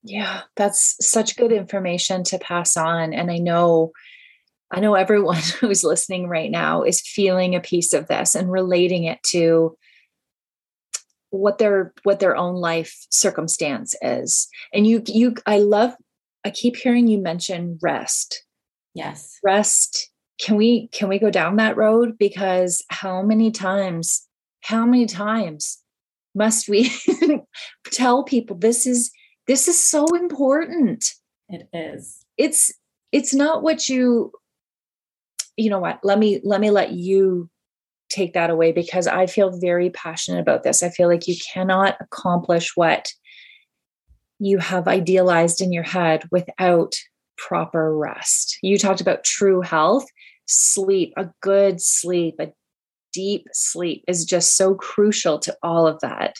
Yeah, 0.03 0.41
that's 0.55 0.95
such 1.01 1.35
good 1.35 1.51
information 1.51 2.23
to 2.25 2.39
pass 2.39 2.77
on. 2.77 3.13
And 3.13 3.31
I 3.31 3.37
know 3.37 3.91
I 4.71 4.79
know 4.79 4.95
everyone 4.95 5.41
who's 5.59 5.83
listening 5.83 6.27
right 6.27 6.51
now 6.51 6.83
is 6.83 7.01
feeling 7.01 7.55
a 7.55 7.61
piece 7.61 7.93
of 7.93 8.07
this 8.07 8.35
and 8.35 8.51
relating 8.51 9.03
it 9.03 9.21
to 9.27 9.77
what 11.37 11.57
their 11.57 11.93
what 12.03 12.19
their 12.19 12.35
own 12.35 12.55
life 12.55 13.05
circumstance 13.09 13.95
is. 14.01 14.47
And 14.73 14.87
you 14.87 15.01
you 15.07 15.35
i 15.45 15.59
love 15.59 15.93
i 16.43 16.49
keep 16.49 16.75
hearing 16.75 17.07
you 17.07 17.19
mention 17.19 17.77
rest. 17.81 18.43
Yes. 18.93 19.37
Rest 19.43 20.09
can 20.39 20.55
we 20.55 20.87
can 20.89 21.07
we 21.07 21.19
go 21.19 21.29
down 21.29 21.55
that 21.57 21.77
road? 21.77 22.17
Because 22.17 22.83
how 22.89 23.21
many 23.21 23.51
times 23.51 24.27
how 24.61 24.85
many 24.85 25.05
times 25.05 25.81
must 26.33 26.67
we 26.67 26.91
tell 27.91 28.23
people 28.23 28.57
this 28.57 28.85
is 28.85 29.11
this 29.47 29.67
is 29.67 29.81
so 29.81 30.05
important. 30.15 31.05
It 31.49 31.67
is. 31.71 32.25
It's 32.37 32.73
it's 33.11 33.33
not 33.33 33.63
what 33.63 33.87
you 33.87 34.31
you 35.55 35.69
know 35.69 35.79
what 35.79 35.99
let 36.03 36.19
me 36.19 36.41
let 36.43 36.59
me 36.59 36.69
let 36.69 36.91
you 36.91 37.49
take 38.15 38.33
that 38.33 38.49
away 38.49 38.71
because 38.71 39.07
i 39.07 39.25
feel 39.25 39.59
very 39.59 39.89
passionate 39.89 40.39
about 40.39 40.63
this. 40.63 40.81
I 40.81 40.89
feel 40.89 41.07
like 41.07 41.27
you 41.27 41.35
cannot 41.53 41.97
accomplish 41.99 42.71
what 42.75 43.11
you 44.39 44.57
have 44.57 44.87
idealized 44.87 45.61
in 45.61 45.71
your 45.71 45.83
head 45.83 46.23
without 46.31 46.95
proper 47.37 47.95
rest. 47.95 48.57
You 48.61 48.77
talked 48.77 49.01
about 49.01 49.23
true 49.23 49.61
health. 49.61 50.05
Sleep 50.47 51.13
a 51.17 51.29
good 51.41 51.81
sleep 51.81 52.35
a 52.39 52.51
deep 53.13 53.47
sleep 53.53 54.03
is 54.07 54.25
just 54.25 54.55
so 54.55 54.75
crucial 54.75 55.39
to 55.39 55.55
all 55.63 55.87
of 55.87 55.99
that. 56.01 56.35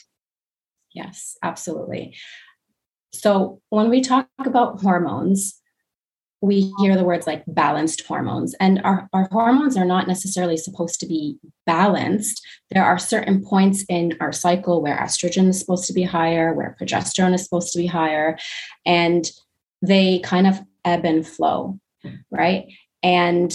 Yes 0.94 1.36
absolutely. 1.42 2.14
So 3.12 3.60
when 3.70 3.88
we 3.88 4.00
talk 4.00 4.28
about 4.44 4.80
hormones 4.80 5.60
we 6.42 6.72
hear 6.78 6.96
the 6.96 7.04
words 7.04 7.26
like 7.26 7.42
balanced 7.46 8.04
hormones. 8.06 8.54
And 8.60 8.80
our, 8.84 9.08
our 9.12 9.28
hormones 9.32 9.76
are 9.76 9.84
not 9.84 10.06
necessarily 10.06 10.56
supposed 10.56 11.00
to 11.00 11.06
be 11.06 11.38
balanced. 11.64 12.46
There 12.70 12.84
are 12.84 12.98
certain 12.98 13.42
points 13.42 13.84
in 13.88 14.12
our 14.20 14.32
cycle 14.32 14.82
where 14.82 14.98
estrogen 14.98 15.48
is 15.48 15.58
supposed 15.58 15.86
to 15.86 15.92
be 15.92 16.02
higher 16.02 16.52
where 16.52 16.76
progesterone 16.80 17.34
is 17.34 17.42
supposed 17.42 17.72
to 17.72 17.78
be 17.78 17.86
higher 17.86 18.38
and 18.84 19.30
they 19.82 20.20
kind 20.20 20.46
of 20.46 20.60
ebb 20.84 21.04
and 21.04 21.26
flow 21.26 21.80
right? 22.30 22.66
And 23.02 23.52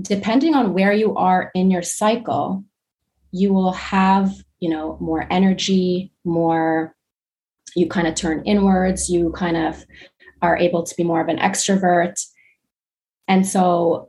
depending 0.00 0.54
on 0.54 0.74
where 0.74 0.92
you 0.92 1.14
are 1.14 1.50
in 1.54 1.70
your 1.70 1.82
cycle 1.82 2.64
you 3.32 3.52
will 3.52 3.72
have 3.72 4.30
you 4.60 4.68
know 4.68 4.98
more 5.00 5.26
energy 5.30 6.12
more 6.24 6.94
you 7.74 7.88
kind 7.88 8.06
of 8.06 8.14
turn 8.14 8.42
inwards 8.44 9.08
you 9.08 9.32
kind 9.32 9.56
of 9.56 9.86
are 10.42 10.56
able 10.56 10.82
to 10.82 10.94
be 10.94 11.04
more 11.04 11.20
of 11.20 11.28
an 11.28 11.38
extrovert. 11.38 12.24
And 13.28 13.46
so 13.46 14.08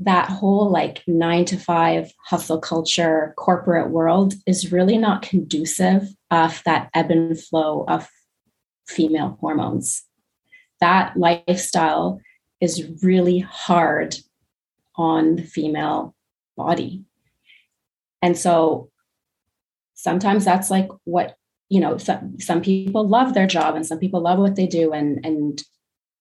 that 0.00 0.30
whole 0.30 0.70
like 0.70 1.02
nine 1.06 1.44
to 1.44 1.58
five 1.58 2.12
hustle 2.24 2.58
culture 2.58 3.34
corporate 3.36 3.90
world 3.90 4.34
is 4.46 4.72
really 4.72 4.96
not 4.96 5.22
conducive 5.22 6.08
of 6.30 6.62
that 6.64 6.88
ebb 6.94 7.10
and 7.10 7.38
flow 7.38 7.84
of 7.86 8.08
female 8.86 9.36
hormones. 9.40 10.02
That 10.80 11.16
lifestyle 11.16 12.20
is 12.60 13.02
really 13.02 13.40
hard 13.40 14.16
on 14.96 15.36
the 15.36 15.42
female 15.44 16.14
body. 16.56 17.04
And 18.22 18.36
so 18.36 18.90
sometimes 19.94 20.44
that's 20.44 20.70
like 20.70 20.88
what 21.04 21.36
you 21.70 21.80
know 21.80 21.96
some, 21.96 22.38
some 22.38 22.60
people 22.60 23.08
love 23.08 23.32
their 23.32 23.46
job 23.46 23.74
and 23.74 23.86
some 23.86 23.98
people 23.98 24.20
love 24.20 24.38
what 24.38 24.56
they 24.56 24.66
do 24.66 24.92
and 24.92 25.24
and 25.24 25.62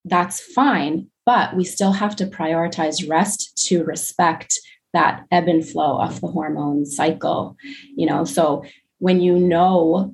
that's 0.05 0.39
fine 0.39 1.07
but 1.25 1.55
we 1.55 1.65
still 1.65 1.91
have 1.91 2.15
to 2.15 2.25
prioritize 2.25 3.07
rest 3.09 3.57
to 3.67 3.83
respect 3.83 4.57
that 4.93 5.25
ebb 5.31 5.47
and 5.47 5.67
flow 5.67 5.99
of 5.99 6.21
the 6.21 6.27
hormone 6.27 6.85
cycle 6.85 7.57
you 7.95 8.05
know? 8.05 8.23
So 8.23 8.63
when 8.99 9.19
you 9.19 9.37
know 9.37 10.13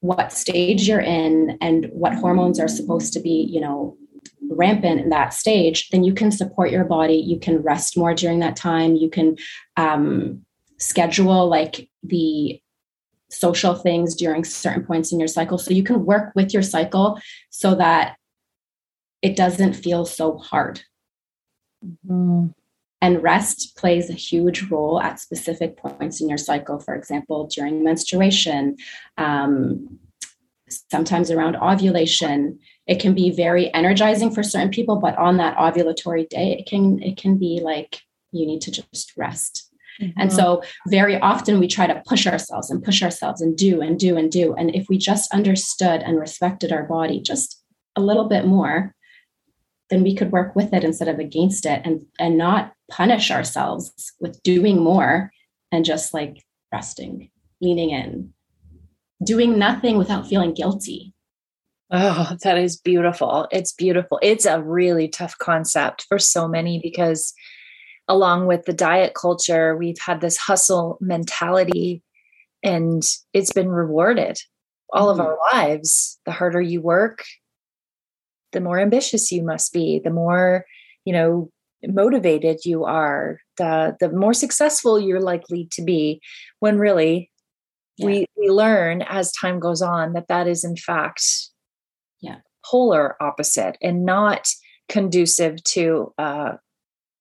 what 0.00 0.32
stage 0.32 0.88
you're 0.88 1.00
in 1.00 1.58
and 1.60 1.86
what 1.92 2.14
hormones 2.14 2.60
are 2.60 2.68
supposed 2.68 3.12
to 3.12 3.20
be 3.20 3.48
you 3.50 3.60
know 3.60 3.96
rampant 4.50 5.00
in 5.00 5.08
that 5.08 5.34
stage 5.34 5.88
then 5.90 6.04
you 6.04 6.14
can 6.14 6.30
support 6.30 6.70
your 6.70 6.84
body. 6.84 7.16
You 7.16 7.38
can 7.38 7.62
rest 7.62 7.96
more 7.96 8.14
during 8.14 8.38
that 8.40 8.54
time. 8.56 8.94
You 8.94 9.10
can 9.10 9.36
um, 9.76 10.44
schedule 10.78 11.48
like 11.48 11.88
the 12.02 12.60
social 13.30 13.74
things 13.74 14.14
during 14.14 14.44
certain 14.44 14.84
points 14.84 15.12
in 15.12 15.18
your 15.18 15.28
cycle. 15.28 15.58
So 15.58 15.72
you 15.72 15.82
can 15.82 16.04
work 16.04 16.32
with 16.34 16.52
your 16.54 16.62
cycle 16.62 17.20
so 17.50 17.74
that 17.74 18.16
it 19.22 19.36
doesn't 19.36 19.74
feel 19.74 20.04
so 20.04 20.38
hard. 20.38 20.82
Mm-hmm. 21.84 22.46
And 23.02 23.22
rest 23.22 23.76
plays 23.76 24.08
a 24.08 24.14
huge 24.14 24.70
role 24.70 25.00
at 25.00 25.20
specific 25.20 25.76
points 25.76 26.20
in 26.20 26.28
your 26.28 26.38
cycle. 26.38 26.78
For 26.78 26.94
example, 26.94 27.46
during 27.46 27.84
menstruation, 27.84 28.76
um, 29.18 29.98
sometimes 30.68 31.30
around 31.30 31.56
ovulation. 31.56 32.58
It 32.86 33.00
can 33.00 33.14
be 33.14 33.30
very 33.30 33.72
energizing 33.74 34.30
for 34.30 34.42
certain 34.42 34.70
people, 34.70 34.96
but 34.96 35.16
on 35.16 35.36
that 35.38 35.56
ovulatory 35.56 36.28
day, 36.28 36.56
it 36.58 36.66
can 36.66 37.02
it 37.02 37.16
can 37.16 37.38
be 37.38 37.60
like 37.62 38.00
you 38.32 38.46
need 38.46 38.62
to 38.62 38.70
just 38.70 39.16
rest 39.16 39.72
Mm-hmm. 40.00 40.20
And 40.20 40.32
so, 40.32 40.62
very 40.88 41.18
often, 41.20 41.58
we 41.58 41.68
try 41.68 41.86
to 41.86 42.02
push 42.06 42.26
ourselves 42.26 42.70
and 42.70 42.82
push 42.82 43.02
ourselves 43.02 43.40
and 43.40 43.56
do 43.56 43.80
and 43.80 43.98
do 43.98 44.16
and 44.16 44.30
do. 44.30 44.54
And 44.54 44.74
if 44.74 44.86
we 44.88 44.98
just 44.98 45.32
understood 45.32 46.02
and 46.02 46.18
respected 46.18 46.72
our 46.72 46.84
body 46.84 47.20
just 47.20 47.62
a 47.96 48.00
little 48.00 48.28
bit 48.28 48.46
more, 48.46 48.94
then 49.90 50.02
we 50.02 50.14
could 50.14 50.32
work 50.32 50.54
with 50.56 50.72
it 50.72 50.84
instead 50.84 51.08
of 51.08 51.18
against 51.18 51.64
it 51.64 51.80
and, 51.84 52.02
and 52.18 52.36
not 52.36 52.72
punish 52.90 53.30
ourselves 53.30 54.12
with 54.20 54.42
doing 54.42 54.82
more 54.82 55.30
and 55.72 55.84
just 55.84 56.12
like 56.12 56.44
resting, 56.72 57.30
leaning 57.60 57.90
in, 57.90 58.32
doing 59.24 59.58
nothing 59.58 59.96
without 59.96 60.26
feeling 60.26 60.54
guilty. 60.54 61.14
Oh, 61.90 62.36
that 62.42 62.58
is 62.58 62.76
beautiful. 62.76 63.46
It's 63.52 63.72
beautiful. 63.72 64.18
It's 64.20 64.44
a 64.44 64.60
really 64.60 65.06
tough 65.06 65.38
concept 65.38 66.04
for 66.08 66.18
so 66.18 66.48
many 66.48 66.80
because 66.82 67.32
along 68.08 68.46
with 68.46 68.64
the 68.64 68.72
diet 68.72 69.14
culture, 69.14 69.76
we've 69.76 69.98
had 69.98 70.20
this 70.20 70.36
hustle 70.36 70.98
mentality 71.00 72.02
and 72.62 73.02
it's 73.32 73.52
been 73.52 73.68
rewarded 73.68 74.38
all 74.92 75.12
mm-hmm. 75.12 75.20
of 75.20 75.26
our 75.26 75.38
lives. 75.52 76.18
The 76.24 76.32
harder 76.32 76.60
you 76.60 76.80
work, 76.80 77.24
the 78.52 78.60
more 78.60 78.78
ambitious 78.78 79.30
you 79.32 79.42
must 79.42 79.72
be, 79.72 80.00
the 80.02 80.10
more, 80.10 80.64
you 81.04 81.12
know, 81.12 81.50
motivated 81.84 82.64
you 82.64 82.84
are, 82.84 83.38
the 83.58 83.96
the 84.00 84.10
more 84.10 84.34
successful 84.34 84.98
you're 84.98 85.20
likely 85.20 85.68
to 85.72 85.82
be 85.82 86.20
when 86.60 86.78
really 86.78 87.30
yeah. 87.96 88.06
we 88.06 88.26
we 88.36 88.48
learn 88.48 89.02
as 89.02 89.32
time 89.32 89.60
goes 89.60 89.82
on 89.82 90.12
that 90.12 90.28
that 90.28 90.46
is 90.46 90.64
in 90.64 90.76
fact 90.76 91.22
yeah 92.20 92.36
polar 92.64 93.20
opposite 93.22 93.76
and 93.82 94.04
not 94.04 94.48
conducive 94.88 95.62
to 95.64 96.12
uh, 96.18 96.52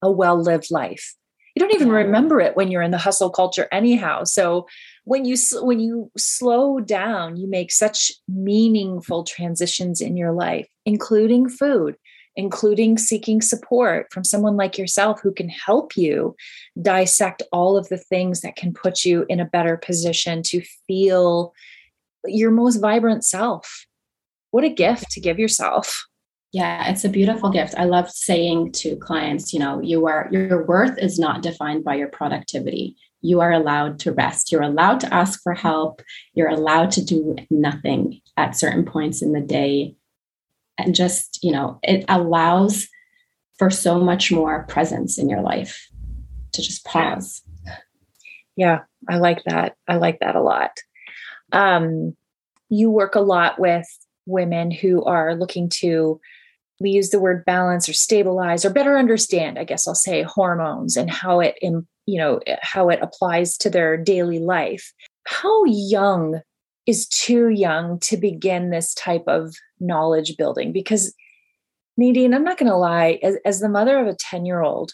a 0.06 0.12
well 0.12 0.42
lived 0.42 0.72
life. 0.72 1.16
You 1.56 1.62
don't 1.62 1.74
even 1.74 1.90
remember 1.90 2.42
it 2.42 2.56
when 2.56 2.70
you're 2.70 2.82
in 2.82 2.92
the 2.92 2.98
hustle 2.98 3.30
culture 3.30 3.68
anyhow. 3.72 4.26
So 4.26 4.68
when 5.06 5.24
you 5.24 5.38
when 5.62 5.80
you 5.80 6.12
slow 6.18 6.80
down, 6.82 7.38
you 7.38 7.48
make 7.48 7.72
such 7.72 8.12
meaningful 8.28 9.24
transitions 9.24 10.02
in 10.02 10.18
your 10.18 10.34
life, 10.34 10.68
including 10.86 11.48
food, 11.48 11.96
including 12.36 12.98
seeking 12.98 13.42
support 13.42 14.12
from 14.12 14.26
someone 14.26 14.58
like 14.58 14.78
yourself 14.78 15.22
who 15.22 15.34
can 15.34 15.48
help 15.48 15.96
you 15.96 16.36
dissect 16.82 17.42
all 17.54 17.78
of 17.78 17.88
the 17.88 17.98
things 17.98 18.42
that 18.42 18.58
can 18.58 18.74
put 18.74 19.06
you 19.06 19.26
in 19.30 19.40
a 19.40 19.46
better 19.46 19.78
position 19.78 20.44
to 20.44 20.62
feel 20.88 21.54
your 22.26 22.52
most 22.52 22.78
vibrant 22.78 23.24
self. 23.24 23.86
What 24.52 24.64
a 24.64 24.70
gift 24.70 25.12
to 25.12 25.22
give 25.22 25.40
yourself. 25.40 26.06
Yeah, 26.56 26.90
it's 26.90 27.04
a 27.04 27.10
beautiful 27.10 27.50
gift. 27.50 27.76
I 27.78 27.84
love 27.84 28.10
saying 28.10 28.72
to 28.80 28.96
clients, 28.96 29.52
you 29.52 29.60
know, 29.60 29.82
you 29.82 30.08
are 30.08 30.30
your 30.32 30.66
worth 30.66 30.98
is 30.98 31.20
not 31.20 31.42
defined 31.42 31.84
by 31.84 31.96
your 31.96 32.08
productivity. 32.08 32.96
You 33.20 33.42
are 33.42 33.52
allowed 33.52 34.00
to 34.00 34.14
rest. 34.14 34.54
You're 34.54 34.62
allowed 34.62 35.02
to 35.02 35.14
ask 35.14 35.44
for 35.44 35.54
help. 35.54 36.02
You're 36.34 36.48
allowed 36.48 36.92
to 36.92 37.04
do 37.04 37.36
nothing 37.50 38.22
at 38.38 38.56
certain 38.56 38.86
points 38.86 39.22
in 39.22 39.34
the 39.34 39.42
day. 39.42 39.98
And 40.78 40.96
just, 40.96 41.44
you 41.44 41.52
know, 41.52 41.78
it 41.84 42.06
allows 42.08 42.88
for 43.60 43.70
so 43.70 44.00
much 44.00 44.32
more 44.32 44.64
presence 44.64 45.18
in 45.18 45.28
your 45.28 45.42
life 45.42 45.90
to 46.54 46.62
just 46.62 46.86
pause. 46.86 47.42
Yeah, 48.56 48.84
I 49.10 49.18
like 49.18 49.44
that. 49.44 49.76
I 49.90 49.98
like 49.98 50.20
that 50.22 50.38
a 50.38 50.42
lot. 50.42 50.72
Um, 51.52 52.16
you 52.70 52.92
work 52.92 53.16
a 53.16 53.20
lot 53.20 53.60
with 53.60 53.86
women 54.26 54.72
who 54.72 55.04
are 55.04 55.36
looking 55.36 55.68
to 55.82 56.22
we 56.80 56.90
use 56.90 57.10
the 57.10 57.20
word 57.20 57.46
balance 57.46 57.88
or 57.88 57.94
stabilize 57.94 58.66
or 58.66 58.70
better 58.70 58.98
understand 58.98 59.58
i 59.58 59.64
guess 59.64 59.88
i'll 59.88 59.96
say 59.96 60.24
hormones 60.24 60.98
and 60.98 61.10
how 61.10 61.40
it 61.40 61.56
in 61.62 61.88
you 62.06 62.20
know 62.20 62.40
eh, 62.48 62.58
how 62.62 62.90
it 62.90 63.00
applies 63.02 63.58
to 63.58 63.70
their 63.70 63.98
daily 63.98 64.40
life. 64.40 64.94
How 65.26 65.66
young 65.66 66.42
is 66.86 67.08
too 67.08 67.50
young 67.50 68.00
to 68.02 68.18
begin 68.18 68.70
this 68.70 68.94
type 68.94 69.24
of 69.28 69.56
knowledge 69.80 70.38
building? 70.38 70.72
Because 70.72 71.14
nadine 71.98 72.34
i'm 72.34 72.44
not 72.44 72.58
going 72.58 72.70
to 72.70 72.76
lie 72.76 73.20
as, 73.24 73.38
as 73.46 73.62
the 73.62 73.70
mother 73.70 73.98
of 74.00 74.08
a 74.08 74.16
10 74.16 74.46
year 74.46 74.62
old 74.62 74.92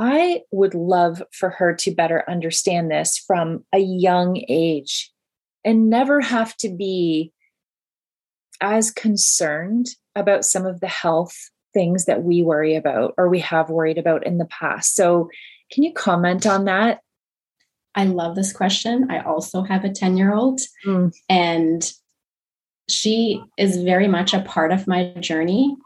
I 0.00 0.42
would 0.52 0.74
love 0.74 1.20
for 1.32 1.50
her 1.50 1.74
to 1.74 1.94
better 1.94 2.24
understand 2.30 2.88
this 2.88 3.18
from 3.18 3.64
a 3.74 3.80
young 3.80 4.40
age 4.48 5.12
and 5.64 5.90
never 5.90 6.20
have 6.20 6.56
to 6.58 6.68
be 6.68 7.32
as 8.60 8.92
concerned 8.92 9.88
about 10.18 10.44
some 10.44 10.66
of 10.66 10.80
the 10.80 10.88
health 10.88 11.34
things 11.74 12.06
that 12.06 12.22
we 12.22 12.42
worry 12.42 12.74
about 12.74 13.14
or 13.16 13.28
we 13.28 13.40
have 13.40 13.70
worried 13.70 13.98
about 13.98 14.26
in 14.26 14.38
the 14.38 14.46
past. 14.46 14.96
So, 14.96 15.28
can 15.70 15.82
you 15.82 15.92
comment 15.92 16.46
on 16.46 16.64
that? 16.64 17.00
I 17.94 18.04
love 18.04 18.36
this 18.36 18.52
question. 18.52 19.10
I 19.10 19.20
also 19.20 19.62
have 19.62 19.84
a 19.84 19.92
10 19.92 20.16
year 20.16 20.32
old, 20.32 20.60
mm. 20.86 21.12
and 21.28 21.92
she 22.88 23.42
is 23.58 23.82
very 23.82 24.08
much 24.08 24.32
a 24.32 24.40
part 24.40 24.72
of 24.72 24.86
my 24.86 25.12
journey. 25.20 25.76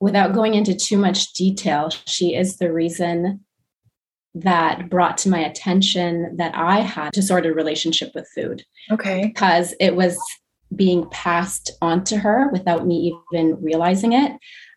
Without 0.00 0.32
going 0.32 0.54
into 0.54 0.74
too 0.74 0.96
much 0.96 1.32
detail, 1.32 1.90
she 2.06 2.34
is 2.34 2.58
the 2.58 2.72
reason 2.72 3.44
that 4.34 4.88
brought 4.88 5.18
to 5.18 5.28
my 5.28 5.40
attention 5.40 6.36
that 6.36 6.54
I 6.54 6.80
had 6.80 7.08
a 7.08 7.10
disordered 7.10 7.56
relationship 7.56 8.12
with 8.14 8.28
food. 8.34 8.62
Okay. 8.90 9.26
Because 9.26 9.74
it 9.80 9.96
was 9.96 10.16
being 10.74 11.08
passed 11.10 11.70
on 11.80 12.04
to 12.04 12.18
her 12.18 12.48
without 12.50 12.86
me 12.86 13.12
even 13.32 13.60
realizing 13.62 14.12
it. 14.12 14.32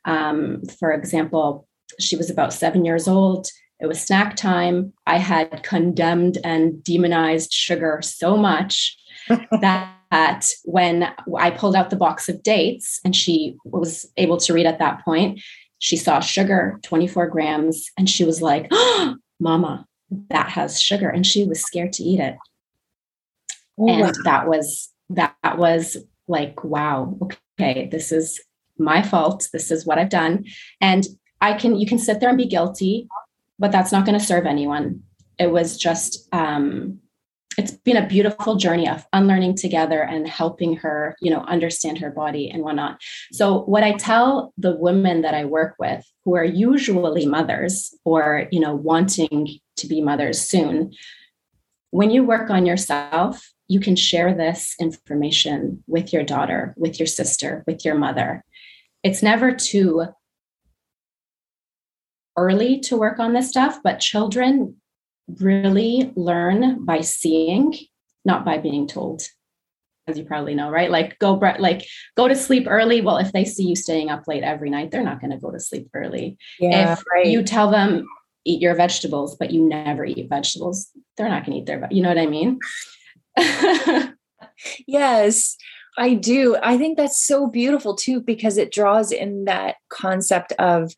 Um, 0.06 0.62
for 0.80 0.92
example, 0.92 1.68
she 2.00 2.16
was 2.16 2.30
about 2.30 2.54
seven 2.54 2.86
years 2.86 3.08
old. 3.08 3.48
It 3.80 3.88
was 3.88 4.02
snack 4.02 4.36
time. 4.36 4.94
I 5.08 5.18
had 5.18 5.64
condemned 5.64 6.38
and 6.44 6.84
demonized 6.84 7.52
sugar 7.52 8.00
so 8.04 8.38
much 8.38 8.96
that 9.62 10.52
when 10.64 11.12
I 11.38 11.52
pulled 11.52 11.76
out 11.76 11.90
the 11.90 11.96
box 11.96 12.30
of 12.30 12.44
dates 12.44 13.00
and 13.04 13.16
she 13.16 13.58
was 13.66 14.06
able 14.18 14.38
to 14.38 14.54
read 14.54 14.66
at 14.66 14.80
that 14.80 15.04
point, 15.04 15.42
she 15.80 15.98
saw 15.98 16.20
sugar, 16.20 16.80
24 16.84 17.28
grams, 17.28 17.90
and 17.98 18.08
she 18.10 18.24
was 18.24 18.42
like, 18.42 18.68
oh, 18.72 19.16
Mama, 19.40 19.86
that 20.30 20.50
has 20.50 20.80
sugar. 20.80 21.10
And 21.10 21.26
she 21.26 21.44
was 21.46 21.62
scared 21.62 21.94
to 21.94 22.04
eat 22.04 22.20
it. 22.20 22.36
Oh, 23.80 23.90
and 23.90 24.02
wow. 24.02 24.12
that 24.26 24.48
was 24.48 24.91
that 25.16 25.58
was 25.58 25.98
like, 26.28 26.64
wow, 26.64 27.18
okay, 27.22 27.88
this 27.92 28.12
is 28.12 28.42
my 28.78 29.02
fault. 29.02 29.48
This 29.54 29.72
is 29.72 29.86
what 29.86 29.98
I've 29.98 30.10
done. 30.10 30.46
And 30.80 31.06
I 31.42 31.54
can, 31.54 31.76
you 31.76 31.86
can 31.86 32.00
sit 32.00 32.20
there 32.20 32.30
and 32.30 32.38
be 32.38 32.46
guilty, 32.46 33.08
but 33.60 33.72
that's 33.72 33.92
not 33.92 34.06
going 34.06 34.18
to 34.18 34.26
serve 34.26 34.46
anyone. 34.46 35.04
It 35.38 35.52
was 35.52 35.78
just, 35.78 36.28
um, 36.34 37.00
it's 37.58 37.72
been 37.72 37.98
a 37.98 38.08
beautiful 38.08 38.56
journey 38.56 38.88
of 38.88 39.06
unlearning 39.12 39.56
together 39.56 40.02
and 40.02 40.28
helping 40.28 40.78
her, 40.78 41.16
you 41.22 41.30
know, 41.30 41.42
understand 41.42 41.98
her 41.98 42.10
body 42.10 42.50
and 42.50 42.64
whatnot. 42.64 43.02
So, 43.34 43.64
what 43.64 43.84
I 43.84 43.94
tell 43.94 44.54
the 44.58 44.76
women 44.76 45.22
that 45.22 45.34
I 45.34 45.46
work 45.46 45.76
with 45.78 46.06
who 46.24 46.36
are 46.36 46.46
usually 46.46 47.26
mothers 47.26 47.94
or, 48.06 48.48
you 48.52 48.60
know, 48.60 48.74
wanting 48.74 49.60
to 49.78 49.88
be 49.88 50.02
mothers 50.02 50.40
soon, 50.42 50.94
when 51.90 52.10
you 52.10 52.24
work 52.24 52.50
on 52.50 52.66
yourself, 52.66 53.51
you 53.72 53.80
can 53.80 53.96
share 53.96 54.34
this 54.34 54.76
information 54.82 55.82
with 55.88 56.12
your 56.12 56.24
daughter, 56.24 56.74
with 56.76 57.00
your 57.00 57.08
sister, 57.08 57.64
with 57.66 57.86
your 57.86 57.96
mother. 57.96 58.44
It's 59.02 59.24
never 59.24 59.56
too 59.56 60.08
early 62.36 62.82
to 62.82 62.98
work 62.98 63.18
on 63.18 63.32
this 63.32 63.48
stuff, 63.48 63.80
but 63.82 64.02
children 64.02 64.76
really 65.40 66.12
learn 66.18 66.84
by 66.84 67.00
seeing, 67.00 67.74
not 68.26 68.44
by 68.44 68.58
being 68.58 68.88
told. 68.88 69.22
As 70.06 70.18
you 70.18 70.26
probably 70.26 70.54
know, 70.54 70.70
right? 70.70 70.92
Like 70.92 71.18
go 71.20 71.36
like 71.36 71.88
go 72.18 72.28
to 72.28 72.36
sleep 72.36 72.66
early. 72.68 73.00
Well, 73.00 73.18
if 73.18 73.32
they 73.32 73.46
see 73.46 73.64
you 73.64 73.78
staying 73.78 74.10
up 74.10 74.28
late 74.28 74.44
every 74.44 74.70
night, 74.70 74.92
they're 74.92 75.02
not 75.02 75.22
going 75.22 75.32
to 75.32 75.38
go 75.38 75.50
to 75.50 75.60
sleep 75.62 75.88
early. 75.94 76.38
Yeah, 76.60 76.92
if 76.92 77.04
right. 77.10 77.26
you 77.26 77.42
tell 77.42 77.72
them 77.72 78.06
eat 78.44 78.62
your 78.62 78.76
vegetables, 78.76 79.38
but 79.38 79.52
you 79.52 79.62
never 79.66 80.04
eat 80.04 80.28
vegetables, 80.28 80.90
they're 81.16 81.30
not 81.30 81.46
going 81.46 81.56
to 81.56 81.62
eat 81.62 81.68
their. 81.68 81.88
You 81.90 82.02
know 82.02 82.10
what 82.10 82.18
I 82.18 82.26
mean? 82.26 82.60
yes, 84.88 85.56
I 85.98 86.14
do. 86.14 86.58
I 86.62 86.78
think 86.78 86.98
that's 86.98 87.24
so 87.24 87.48
beautiful 87.48 87.96
too, 87.96 88.22
because 88.22 88.58
it 88.58 88.72
draws 88.72 89.12
in 89.12 89.46
that 89.46 89.76
concept 89.90 90.54
of 90.54 90.94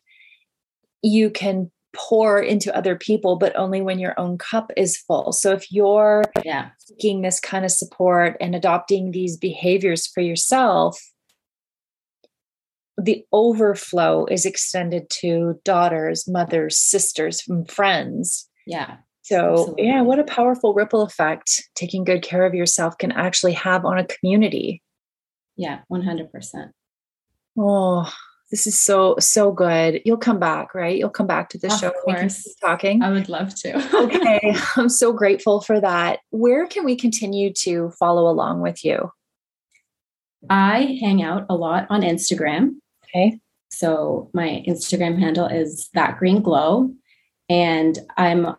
you 1.02 1.30
can 1.30 1.70
pour 1.94 2.40
into 2.40 2.76
other 2.76 2.96
people, 2.96 3.36
but 3.36 3.56
only 3.56 3.80
when 3.80 3.98
your 3.98 4.18
own 4.18 4.36
cup 4.36 4.70
is 4.76 4.96
full. 4.96 5.32
So 5.32 5.52
if 5.52 5.70
you're 5.70 6.24
yeah. 6.44 6.70
seeking 6.78 7.22
this 7.22 7.40
kind 7.40 7.64
of 7.64 7.70
support 7.70 8.36
and 8.40 8.54
adopting 8.54 9.10
these 9.10 9.36
behaviors 9.36 10.06
for 10.06 10.20
yourself, 10.20 10.98
the 12.96 13.24
overflow 13.32 14.26
is 14.26 14.44
extended 14.44 15.08
to 15.10 15.60
daughters, 15.64 16.28
mothers, 16.28 16.78
sisters, 16.78 17.40
from 17.40 17.64
friends. 17.64 18.48
Yeah. 18.66 18.98
So, 19.24 19.52
Absolutely. 19.52 19.86
yeah, 19.86 20.02
what 20.02 20.18
a 20.18 20.24
powerful 20.24 20.74
ripple 20.74 21.00
effect 21.00 21.62
taking 21.74 22.04
good 22.04 22.20
care 22.22 22.44
of 22.44 22.52
yourself 22.52 22.98
can 22.98 23.10
actually 23.10 23.54
have 23.54 23.86
on 23.86 23.98
a 23.98 24.06
community. 24.06 24.82
Yeah, 25.56 25.80
100%. 25.90 26.28
Oh, 27.58 28.12
this 28.50 28.66
is 28.66 28.78
so 28.78 29.16
so 29.18 29.50
good. 29.50 30.02
You'll 30.04 30.18
come 30.18 30.38
back, 30.38 30.74
right? 30.74 30.98
You'll 30.98 31.08
come 31.08 31.26
back 31.26 31.48
to 31.50 31.58
the 31.58 31.70
show. 31.70 31.88
of. 31.88 31.94
Course. 32.04 32.54
talking. 32.60 33.02
I 33.02 33.10
would 33.10 33.30
love 33.30 33.54
to. 33.60 33.96
okay, 34.04 34.54
I'm 34.76 34.90
so 34.90 35.12
grateful 35.12 35.62
for 35.62 35.80
that. 35.80 36.20
Where 36.30 36.66
can 36.66 36.84
we 36.84 36.94
continue 36.94 37.50
to 37.60 37.90
follow 37.98 38.30
along 38.30 38.60
with 38.60 38.84
you? 38.84 39.10
I 40.50 40.98
hang 41.00 41.22
out 41.22 41.46
a 41.48 41.56
lot 41.56 41.86
on 41.88 42.02
Instagram. 42.02 42.74
Okay. 43.04 43.40
So 43.70 44.30
my 44.34 44.62
Instagram 44.68 45.18
handle 45.18 45.46
is 45.46 45.88
that 45.94 46.18
green 46.18 46.42
glow, 46.42 46.92
and 47.48 47.98
I'm 48.18 48.54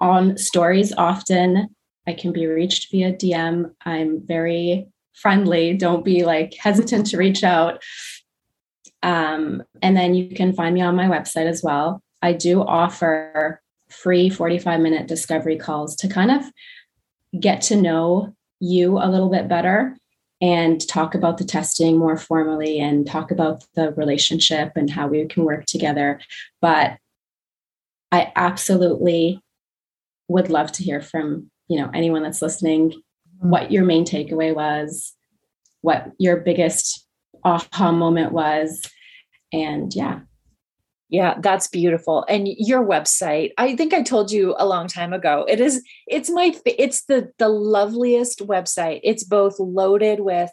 on 0.00 0.36
stories 0.38 0.92
often. 0.92 1.74
I 2.06 2.12
can 2.12 2.32
be 2.32 2.46
reached 2.46 2.90
via 2.90 3.12
DM. 3.12 3.72
I'm 3.84 4.26
very 4.26 4.88
friendly. 5.14 5.74
Don't 5.74 6.04
be 6.04 6.24
like 6.24 6.54
hesitant 6.54 7.06
to 7.08 7.16
reach 7.16 7.42
out. 7.44 7.82
Um, 9.02 9.62
and 9.82 9.96
then 9.96 10.14
you 10.14 10.34
can 10.34 10.52
find 10.52 10.74
me 10.74 10.80
on 10.80 10.96
my 10.96 11.06
website 11.06 11.46
as 11.46 11.62
well. 11.62 12.02
I 12.22 12.32
do 12.32 12.62
offer 12.62 13.60
free 13.88 14.28
45 14.28 14.80
minute 14.80 15.06
discovery 15.06 15.56
calls 15.56 15.96
to 15.96 16.08
kind 16.08 16.30
of 16.30 16.44
get 17.38 17.62
to 17.62 17.76
know 17.76 18.34
you 18.60 18.98
a 18.98 19.08
little 19.08 19.30
bit 19.30 19.48
better 19.48 19.96
and 20.40 20.86
talk 20.88 21.14
about 21.14 21.38
the 21.38 21.44
testing 21.44 21.98
more 21.98 22.16
formally 22.16 22.78
and 22.78 23.06
talk 23.06 23.30
about 23.30 23.64
the 23.74 23.92
relationship 23.92 24.72
and 24.76 24.90
how 24.90 25.08
we 25.08 25.26
can 25.26 25.44
work 25.44 25.64
together. 25.66 26.20
But 26.60 26.98
I 28.12 28.32
absolutely 28.36 29.42
would 30.28 30.50
love 30.50 30.70
to 30.72 30.82
hear 30.82 31.00
from 31.00 31.50
you 31.68 31.78
know 31.80 31.90
anyone 31.92 32.22
that's 32.22 32.42
listening 32.42 32.90
mm-hmm. 32.90 33.50
what 33.50 33.72
your 33.72 33.84
main 33.84 34.04
takeaway 34.04 34.54
was 34.54 35.14
what 35.80 36.12
your 36.18 36.38
biggest 36.38 37.06
aha 37.44 37.92
moment 37.92 38.32
was 38.32 38.90
and 39.52 39.94
yeah. 39.94 40.20
Yeah 41.08 41.36
that's 41.40 41.68
beautiful. 41.68 42.24
And 42.28 42.46
your 42.46 42.84
website 42.84 43.52
i 43.56 43.74
think 43.76 43.94
i 43.94 44.02
told 44.02 44.30
you 44.30 44.54
a 44.58 44.66
long 44.66 44.88
time 44.88 45.12
ago 45.12 45.46
it 45.48 45.60
is 45.60 45.82
it's 46.06 46.30
my 46.30 46.54
it's 46.66 47.04
the 47.04 47.32
the 47.38 47.48
loveliest 47.48 48.46
website. 48.46 49.00
It's 49.02 49.24
both 49.24 49.58
loaded 49.58 50.20
with 50.20 50.50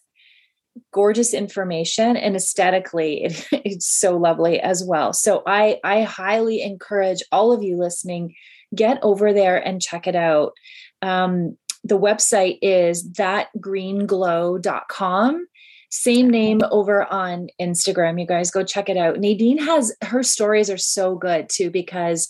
gorgeous 0.91 1.33
information 1.33 2.17
and 2.17 2.35
aesthetically 2.35 3.23
it, 3.23 3.47
it's 3.65 3.87
so 3.87 4.17
lovely 4.17 4.59
as 4.59 4.83
well. 4.83 5.11
So 5.11 5.43
i 5.45 5.79
i 5.83 6.03
highly 6.03 6.61
encourage 6.61 7.21
all 7.31 7.51
of 7.51 7.63
you 7.63 7.77
listening 7.77 8.35
get 8.73 8.99
over 9.01 9.33
there 9.33 9.57
and 9.57 9.81
check 9.81 10.07
it 10.07 10.15
out. 10.15 10.53
Um, 11.01 11.57
the 11.83 11.99
website 11.99 12.59
is 12.61 13.09
thatgreenglow.com. 13.11 15.47
Same 15.91 16.29
name 16.29 16.61
over 16.71 17.03
on 17.05 17.49
Instagram. 17.61 18.19
You 18.19 18.25
guys 18.25 18.51
go 18.51 18.63
check 18.63 18.89
it 18.89 18.97
out. 18.97 19.19
Nadine 19.19 19.59
has 19.59 19.95
her 20.03 20.23
stories 20.23 20.69
are 20.69 20.77
so 20.77 21.15
good 21.15 21.47
too 21.47 21.69
because 21.69 22.29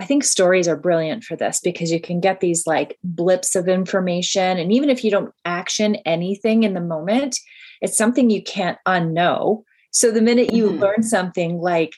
I 0.00 0.04
think 0.04 0.24
stories 0.24 0.66
are 0.66 0.76
brilliant 0.76 1.22
for 1.22 1.36
this 1.36 1.60
because 1.60 1.92
you 1.92 2.00
can 2.00 2.18
get 2.18 2.40
these 2.40 2.66
like 2.66 2.98
blips 3.04 3.54
of 3.54 3.68
information. 3.68 4.58
And 4.58 4.72
even 4.72 4.90
if 4.90 5.04
you 5.04 5.10
don't 5.10 5.32
action 5.44 5.96
anything 6.06 6.64
in 6.64 6.74
the 6.74 6.80
moment, 6.80 7.38
it's 7.80 7.96
something 7.96 8.30
you 8.30 8.42
can't 8.42 8.78
unknow. 8.86 9.62
So 9.92 10.10
the 10.10 10.22
minute 10.22 10.52
you 10.52 10.70
mm-hmm. 10.70 10.80
learn 10.80 11.02
something 11.02 11.60
like 11.60 11.94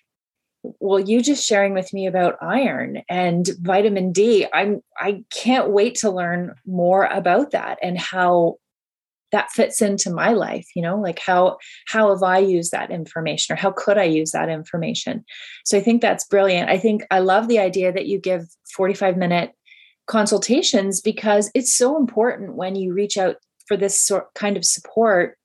well 0.80 1.00
you 1.00 1.20
just 1.22 1.46
sharing 1.46 1.74
with 1.74 1.92
me 1.92 2.06
about 2.06 2.36
iron 2.40 3.02
and 3.08 3.50
vitamin 3.60 4.12
d 4.12 4.46
i'm 4.52 4.80
i 4.98 5.22
can't 5.30 5.70
wait 5.70 5.94
to 5.94 6.10
learn 6.10 6.54
more 6.66 7.04
about 7.06 7.50
that 7.50 7.78
and 7.82 7.98
how 7.98 8.56
that 9.32 9.50
fits 9.50 9.82
into 9.82 10.10
my 10.10 10.30
life 10.32 10.66
you 10.74 10.82
know 10.82 10.98
like 10.98 11.18
how 11.18 11.58
how 11.86 12.10
have 12.10 12.22
i 12.22 12.38
used 12.38 12.72
that 12.72 12.90
information 12.90 13.52
or 13.52 13.56
how 13.56 13.70
could 13.70 13.98
i 13.98 14.04
use 14.04 14.30
that 14.30 14.48
information? 14.48 15.24
So 15.64 15.76
i 15.76 15.80
think 15.80 16.00
that's 16.00 16.24
brilliant. 16.24 16.70
I 16.70 16.78
think 16.78 17.02
i 17.10 17.18
love 17.18 17.48
the 17.48 17.58
idea 17.58 17.92
that 17.92 18.06
you 18.06 18.18
give 18.18 18.46
45 18.74 19.16
minute 19.16 19.52
consultations 20.06 21.00
because 21.00 21.50
it's 21.54 21.74
so 21.74 21.96
important 21.96 22.54
when 22.54 22.76
you 22.76 22.92
reach 22.92 23.18
out 23.18 23.36
for 23.66 23.76
this 23.76 24.00
sort 24.00 24.32
kind 24.34 24.56
of 24.56 24.64
support 24.64 25.36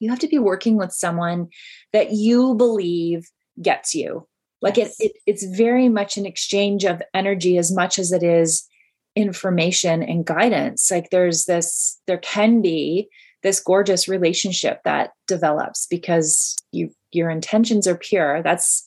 you 0.00 0.10
have 0.10 0.18
to 0.18 0.28
be 0.28 0.38
working 0.38 0.76
with 0.76 0.92
someone 0.92 1.48
that 1.92 2.12
you 2.12 2.54
believe 2.54 3.30
gets 3.60 3.94
you 3.94 4.26
Like 4.64 4.78
it, 4.78 4.92
it 4.98 5.12
it's 5.26 5.44
very 5.44 5.88
much 5.88 6.16
an 6.16 6.24
exchange 6.24 6.84
of 6.84 7.02
energy 7.12 7.58
as 7.58 7.70
much 7.70 7.98
as 7.98 8.12
it 8.12 8.22
is 8.22 8.66
information 9.14 10.02
and 10.02 10.24
guidance. 10.24 10.90
Like 10.90 11.10
there's 11.10 11.44
this, 11.44 12.00
there 12.06 12.18
can 12.18 12.62
be 12.62 13.08
this 13.42 13.60
gorgeous 13.60 14.08
relationship 14.08 14.80
that 14.84 15.10
develops 15.28 15.86
because 15.86 16.56
you 16.72 16.90
your 17.12 17.30
intentions 17.30 17.86
are 17.86 17.96
pure. 17.96 18.42
That's 18.42 18.84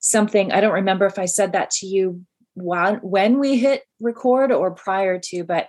something 0.00 0.50
I 0.52 0.60
don't 0.60 0.74
remember 0.74 1.06
if 1.06 1.18
I 1.18 1.26
said 1.26 1.52
that 1.52 1.70
to 1.70 1.86
you 1.86 2.26
while, 2.54 2.96
when 2.96 3.38
we 3.38 3.56
hit 3.56 3.84
record 4.00 4.50
or 4.50 4.72
prior 4.72 5.18
to, 5.26 5.44
but 5.44 5.68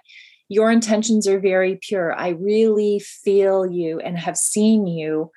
your 0.50 0.72
intentions 0.72 1.28
are 1.28 1.40
very 1.40 1.78
pure. 1.80 2.14
I 2.14 2.30
really 2.30 3.00
feel 3.00 3.66
you 3.66 4.00
and 4.00 4.18
have 4.18 4.36
seen 4.36 4.88
you 4.88 5.32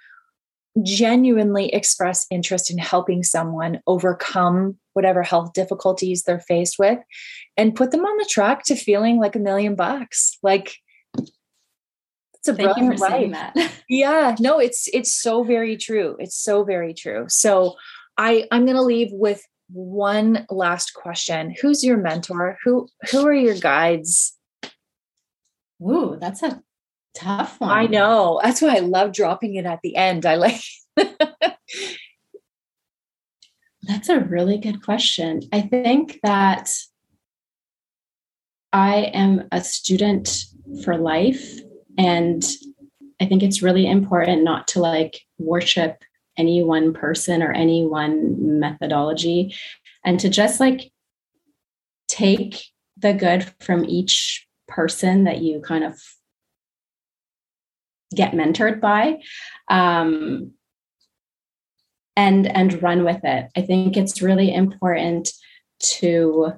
genuinely 0.83 1.73
express 1.73 2.27
interest 2.31 2.71
in 2.71 2.79
helping 2.79 3.23
someone 3.23 3.81
overcome 3.87 4.77
whatever 4.93 5.23
health 5.23 5.53
difficulties 5.53 6.23
they're 6.23 6.41
faced 6.41 6.79
with 6.79 6.99
and 7.57 7.77
put 7.77 7.91
them 7.91 8.05
on 8.05 8.17
the 8.19 8.29
track 8.29 8.65
to 8.65 8.75
feeling 8.75 9.19
like 9.19 9.37
a 9.37 9.41
million 9.41 9.77
bucks. 9.77 10.39
Like 10.43 10.77
it's 11.17 12.49
a 12.49 12.55
Thank 12.55 12.75
brilliant 12.75 12.99
life. 12.99 13.85
yeah, 13.89 14.35
no, 14.41 14.59
it's 14.59 14.89
it's 14.93 15.15
so 15.15 15.45
very 15.45 15.77
true. 15.77 16.17
It's 16.19 16.37
so 16.37 16.65
very 16.65 16.93
true. 16.93 17.27
So 17.29 17.77
I 18.19 18.47
I'm 18.51 18.65
going 18.65 18.77
to 18.77 18.83
leave 18.83 19.11
with 19.13 19.43
one 19.71 20.47
last 20.51 20.93
question. 20.95 21.55
Who's 21.61 21.85
your 21.85 21.97
mentor? 21.97 22.59
Who 22.65 22.89
who 23.11 23.27
are 23.27 23.33
your 23.33 23.57
guides? 23.57 24.37
Ooh, 25.83 26.17
that's 26.21 26.43
a 26.43 26.63
tough 27.15 27.61
one. 27.61 27.71
I 27.71 27.87
know. 27.87 28.41
That's 28.43 28.61
why 28.61 28.77
I 28.77 28.81
love 28.81 29.13
dropping 29.13 29.55
it 29.55 29.67
at 29.67 29.81
the 29.83 29.97
end. 29.97 30.27
I 30.27 30.35
like 30.37 30.61
That's 33.87 34.09
a 34.09 34.21
really 34.21 34.59
good 34.59 34.83
question. 34.83 35.41
I 35.53 35.61
think 35.61 36.21
that 36.23 36.73
I 38.73 39.11
am 39.13 39.47
a 39.53 39.63
student 39.63 40.47
for 40.83 40.97
life 40.97 41.61
and 41.99 42.45
I 43.21 43.27
think 43.27 43.43
it's 43.43 43.63
really 43.63 43.87
important 43.87 44.43
not 44.43 44.67
to 44.69 44.81
like 44.81 45.21
worship 45.39 46.03
any 46.37 46.63
one 46.65 46.93
person 46.93 47.43
or 47.43 47.53
any 47.53 47.87
one 47.87 48.59
methodology 48.59 49.55
and 50.05 50.19
to 50.21 50.29
just 50.29 50.61
like 50.61 50.91
take 52.09 52.65
the 52.97 53.13
good 53.13 53.45
from 53.61 53.85
each 53.85 54.47
person 54.67 55.25
that 55.25 55.41
you 55.43 55.61
kind 55.61 55.85
of 55.85 56.01
get 58.15 58.33
mentored 58.33 58.81
by 58.81 59.21
um, 59.69 60.53
and 62.17 62.47
and 62.47 62.83
run 62.83 63.05
with 63.05 63.21
it. 63.25 63.51
I 63.57 63.63
think 63.63 63.97
it's 63.97 64.23
really 64.23 64.53
important 64.53 65.31
to 65.81 66.55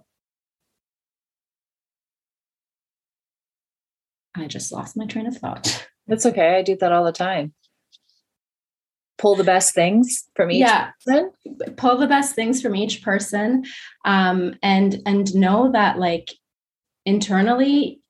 i 4.37 4.47
just 4.47 4.71
lost 4.71 4.97
my 4.97 5.07
train 5.07 5.27
of 5.27 5.37
thought. 5.37 5.87
That's 6.07 6.27
okay. 6.27 6.57
I 6.57 6.63
do 6.63 6.77
that 6.77 6.93
all 6.93 7.05
the 7.05 7.13
time. 7.13 7.55
Pull 9.19 9.35
the 9.35 9.45
best 9.45 9.75
things 9.75 10.25
from 10.35 10.51
each 10.51 10.61
yeah. 10.61 10.91
person. 11.07 11.33
Pull 11.77 11.97
the 11.97 12.07
best 12.07 12.35
things 12.35 12.61
from 12.61 12.77
each 12.77 13.03
person 13.03 13.65
um, 14.05 14.55
and 14.63 15.01
and 15.07 15.35
know 15.35 15.73
that 15.73 15.99
like 15.99 16.31
internally 17.07 18.01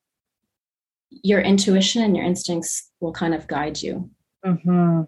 your 1.10 1.40
intuition 1.40 2.02
and 2.02 2.16
your 2.16 2.24
instincts 2.24 2.85
will 3.00 3.12
kind 3.12 3.34
of 3.34 3.46
guide 3.46 3.80
you 3.80 4.10
mm-hmm. 4.44 5.02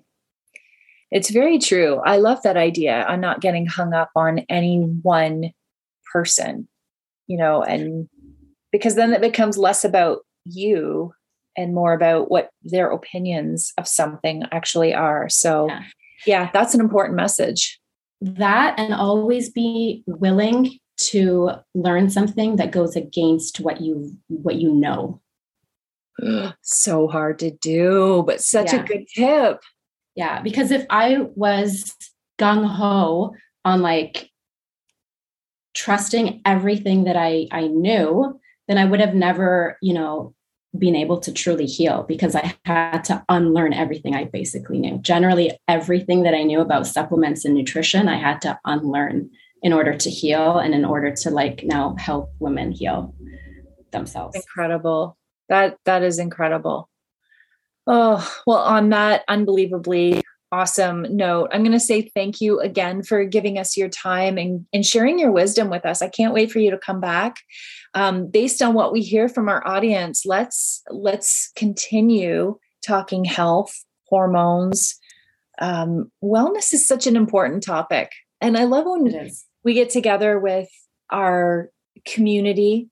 it's 1.10 1.30
very 1.30 1.58
true 1.58 2.00
i 2.04 2.16
love 2.16 2.42
that 2.42 2.56
idea 2.56 3.04
I'm 3.08 3.20
not 3.20 3.40
getting 3.40 3.66
hung 3.66 3.94
up 3.94 4.10
on 4.14 4.40
any 4.48 4.78
one 5.02 5.52
person 6.12 6.68
you 7.26 7.36
know 7.36 7.62
and 7.62 8.08
because 8.72 8.94
then 8.94 9.12
it 9.12 9.20
becomes 9.20 9.56
less 9.56 9.84
about 9.84 10.20
you 10.44 11.12
and 11.58 11.74
more 11.74 11.92
about 11.92 12.30
what 12.30 12.50
their 12.62 12.90
opinions 12.90 13.72
of 13.78 13.88
something 13.88 14.44
actually 14.52 14.94
are. 14.94 15.28
So, 15.28 15.66
yeah, 15.68 15.82
yeah 16.26 16.50
that's 16.52 16.72
an 16.72 16.80
important 16.80 17.16
message. 17.16 17.78
That 18.20 18.78
and 18.78 18.94
always 18.94 19.50
be 19.50 20.04
willing 20.06 20.78
to 20.98 21.50
learn 21.74 22.10
something 22.10 22.56
that 22.56 22.72
goes 22.72 22.96
against 22.96 23.60
what 23.60 23.80
you 23.80 24.16
what 24.28 24.56
you 24.56 24.72
know. 24.72 25.20
So 26.62 27.08
hard 27.08 27.38
to 27.40 27.50
do, 27.50 28.24
but 28.26 28.40
such 28.40 28.72
yeah. 28.72 28.82
a 28.82 28.86
good 28.86 29.06
tip. 29.14 29.62
Yeah, 30.14 30.40
because 30.42 30.70
if 30.70 30.84
I 30.90 31.18
was 31.34 31.94
gung 32.38 32.66
ho 32.66 33.34
on 33.64 33.82
like 33.82 34.30
trusting 35.74 36.40
everything 36.44 37.04
that 37.04 37.16
I 37.16 37.46
I 37.52 37.68
knew, 37.68 38.38
then 38.66 38.78
I 38.78 38.84
would 38.84 39.00
have 39.00 39.14
never, 39.14 39.78
you 39.80 39.94
know, 39.94 40.34
been 40.76 40.96
able 40.96 41.18
to 41.20 41.32
truly 41.32 41.66
heal 41.66 42.04
because 42.06 42.34
I 42.34 42.54
had 42.64 43.04
to 43.04 43.24
unlearn 43.28 43.72
everything 43.72 44.14
I 44.14 44.24
basically 44.24 44.78
knew. 44.78 44.98
Generally, 44.98 45.52
everything 45.66 46.24
that 46.24 46.34
I 46.34 46.42
knew 46.42 46.60
about 46.60 46.86
supplements 46.86 47.44
and 47.44 47.54
nutrition, 47.54 48.08
I 48.08 48.18
had 48.18 48.40
to 48.42 48.58
unlearn 48.64 49.30
in 49.62 49.72
order 49.72 49.94
to 49.96 50.10
heal 50.10 50.58
and 50.58 50.74
in 50.74 50.84
order 50.84 51.14
to 51.14 51.30
like 51.30 51.62
now 51.64 51.96
help 51.98 52.30
women 52.38 52.72
heal 52.72 53.14
themselves. 53.92 54.36
Incredible. 54.36 55.16
That 55.48 55.76
that 55.84 56.02
is 56.02 56.18
incredible. 56.18 56.88
Oh, 57.86 58.34
well, 58.46 58.58
on 58.58 58.90
that 58.90 59.24
unbelievably 59.28 60.22
awesome 60.50 61.06
note, 61.10 61.50
I'm 61.52 61.62
going 61.62 61.72
to 61.72 61.80
say 61.80 62.10
thank 62.14 62.40
you 62.40 62.60
again 62.60 63.02
for 63.02 63.24
giving 63.24 63.58
us 63.58 63.76
your 63.76 63.88
time 63.88 64.38
and, 64.38 64.66
and 64.72 64.84
sharing 64.84 65.18
your 65.18 65.30
wisdom 65.30 65.68
with 65.68 65.84
us. 65.84 66.00
I 66.00 66.08
can't 66.08 66.32
wait 66.32 66.50
for 66.50 66.58
you 66.58 66.70
to 66.70 66.78
come 66.78 67.00
back 67.00 67.36
um, 67.94 68.26
based 68.28 68.62
on 68.62 68.74
what 68.74 68.92
we 68.92 69.00
hear 69.00 69.28
from 69.28 69.48
our 69.48 69.66
audience 69.66 70.24
let's 70.26 70.82
let's 70.90 71.50
continue 71.56 72.58
talking 72.86 73.24
health 73.24 73.84
hormones 74.04 74.98
um, 75.60 76.10
wellness 76.22 76.72
is 76.72 76.86
such 76.86 77.06
an 77.06 77.16
important 77.16 77.62
topic 77.62 78.12
and 78.40 78.56
i 78.56 78.64
love 78.64 78.84
when 78.86 79.30
we 79.64 79.74
get 79.74 79.90
together 79.90 80.38
with 80.38 80.68
our 81.10 81.70
community 82.06 82.88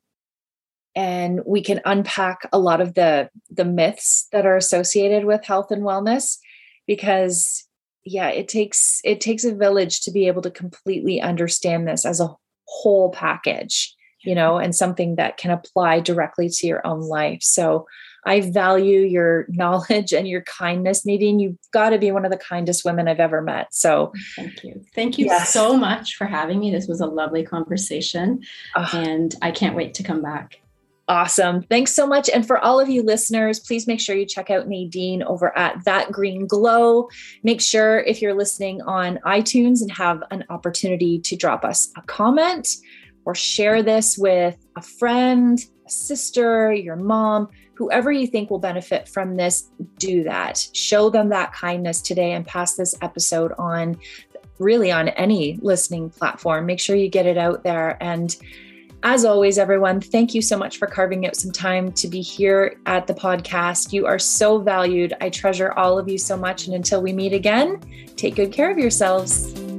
and 0.96 1.40
we 1.46 1.62
can 1.62 1.80
unpack 1.84 2.48
a 2.52 2.58
lot 2.58 2.80
of 2.80 2.94
the 2.94 3.30
the 3.50 3.64
myths 3.64 4.26
that 4.32 4.46
are 4.46 4.56
associated 4.56 5.24
with 5.24 5.44
health 5.44 5.70
and 5.70 5.82
wellness 5.82 6.38
because 6.86 7.64
yeah 8.04 8.28
it 8.28 8.48
takes 8.48 9.00
it 9.04 9.20
takes 9.20 9.44
a 9.44 9.54
village 9.54 10.00
to 10.00 10.10
be 10.10 10.26
able 10.26 10.42
to 10.42 10.50
completely 10.50 11.20
understand 11.20 11.86
this 11.86 12.04
as 12.04 12.20
a 12.20 12.34
whole 12.66 13.10
package 13.10 13.94
you 14.26 14.34
know, 14.34 14.58
and 14.58 14.74
something 14.74 15.14
that 15.14 15.36
can 15.36 15.52
apply 15.52 16.00
directly 16.00 16.48
to 16.48 16.66
your 16.66 16.84
own 16.84 17.00
life. 17.00 17.42
So 17.42 17.86
I 18.26 18.40
value 18.40 19.00
your 19.00 19.46
knowledge 19.48 20.12
and 20.12 20.26
your 20.26 20.42
kindness, 20.42 21.06
Nadine. 21.06 21.38
You've 21.38 21.56
got 21.72 21.90
to 21.90 21.98
be 21.98 22.10
one 22.10 22.24
of 22.24 22.32
the 22.32 22.36
kindest 22.36 22.84
women 22.84 23.06
I've 23.06 23.20
ever 23.20 23.40
met. 23.40 23.72
So 23.72 24.12
thank 24.34 24.64
you. 24.64 24.84
Thank 24.94 25.16
you 25.16 25.26
yes. 25.26 25.52
so 25.52 25.76
much 25.76 26.16
for 26.16 26.26
having 26.26 26.58
me. 26.58 26.72
This 26.72 26.88
was 26.88 27.00
a 27.00 27.06
lovely 27.06 27.44
conversation. 27.44 28.42
And 28.92 29.34
I 29.40 29.52
can't 29.52 29.76
wait 29.76 29.94
to 29.94 30.02
come 30.02 30.22
back. 30.22 30.60
Awesome. 31.08 31.62
Thanks 31.62 31.92
so 31.92 32.04
much. 32.04 32.28
And 32.28 32.44
for 32.44 32.58
all 32.58 32.80
of 32.80 32.88
you 32.88 33.02
listeners, 33.02 33.60
please 33.60 33.86
make 33.86 34.00
sure 34.00 34.16
you 34.16 34.26
check 34.26 34.50
out 34.50 34.66
Nadine 34.66 35.22
over 35.22 35.56
at 35.56 35.84
That 35.84 36.10
Green 36.10 36.48
Glow. 36.48 37.08
Make 37.44 37.60
sure 37.60 38.00
if 38.00 38.20
you're 38.20 38.34
listening 38.34 38.82
on 38.82 39.20
iTunes 39.24 39.82
and 39.82 39.92
have 39.92 40.24
an 40.32 40.44
opportunity 40.50 41.20
to 41.20 41.36
drop 41.36 41.64
us 41.64 41.90
a 41.96 42.02
comment 42.02 42.68
or 43.24 43.36
share 43.36 43.84
this 43.84 44.18
with 44.18 44.56
a 44.74 44.82
friend, 44.82 45.64
a 45.86 45.90
sister, 45.90 46.72
your 46.72 46.96
mom, 46.96 47.50
whoever 47.74 48.10
you 48.10 48.26
think 48.26 48.50
will 48.50 48.58
benefit 48.58 49.08
from 49.08 49.36
this, 49.36 49.70
do 49.98 50.24
that. 50.24 50.66
Show 50.72 51.10
them 51.10 51.28
that 51.28 51.52
kindness 51.52 52.00
today 52.00 52.32
and 52.32 52.44
pass 52.44 52.74
this 52.74 52.96
episode 53.00 53.52
on 53.58 53.96
really 54.58 54.90
on 54.90 55.08
any 55.10 55.58
listening 55.62 56.10
platform. 56.10 56.66
Make 56.66 56.80
sure 56.80 56.96
you 56.96 57.08
get 57.08 57.26
it 57.26 57.38
out 57.38 57.62
there. 57.62 58.02
And 58.02 58.34
as 59.02 59.24
always, 59.24 59.58
everyone, 59.58 60.00
thank 60.00 60.34
you 60.34 60.42
so 60.42 60.58
much 60.58 60.78
for 60.78 60.86
carving 60.86 61.26
out 61.26 61.36
some 61.36 61.52
time 61.52 61.92
to 61.92 62.08
be 62.08 62.20
here 62.20 62.80
at 62.86 63.06
the 63.06 63.14
podcast. 63.14 63.92
You 63.92 64.06
are 64.06 64.18
so 64.18 64.58
valued. 64.58 65.14
I 65.20 65.30
treasure 65.30 65.72
all 65.72 65.98
of 65.98 66.08
you 66.08 66.18
so 66.18 66.36
much. 66.36 66.66
And 66.66 66.74
until 66.74 67.02
we 67.02 67.12
meet 67.12 67.32
again, 67.32 67.80
take 68.16 68.36
good 68.36 68.52
care 68.52 68.70
of 68.70 68.78
yourselves. 68.78 69.75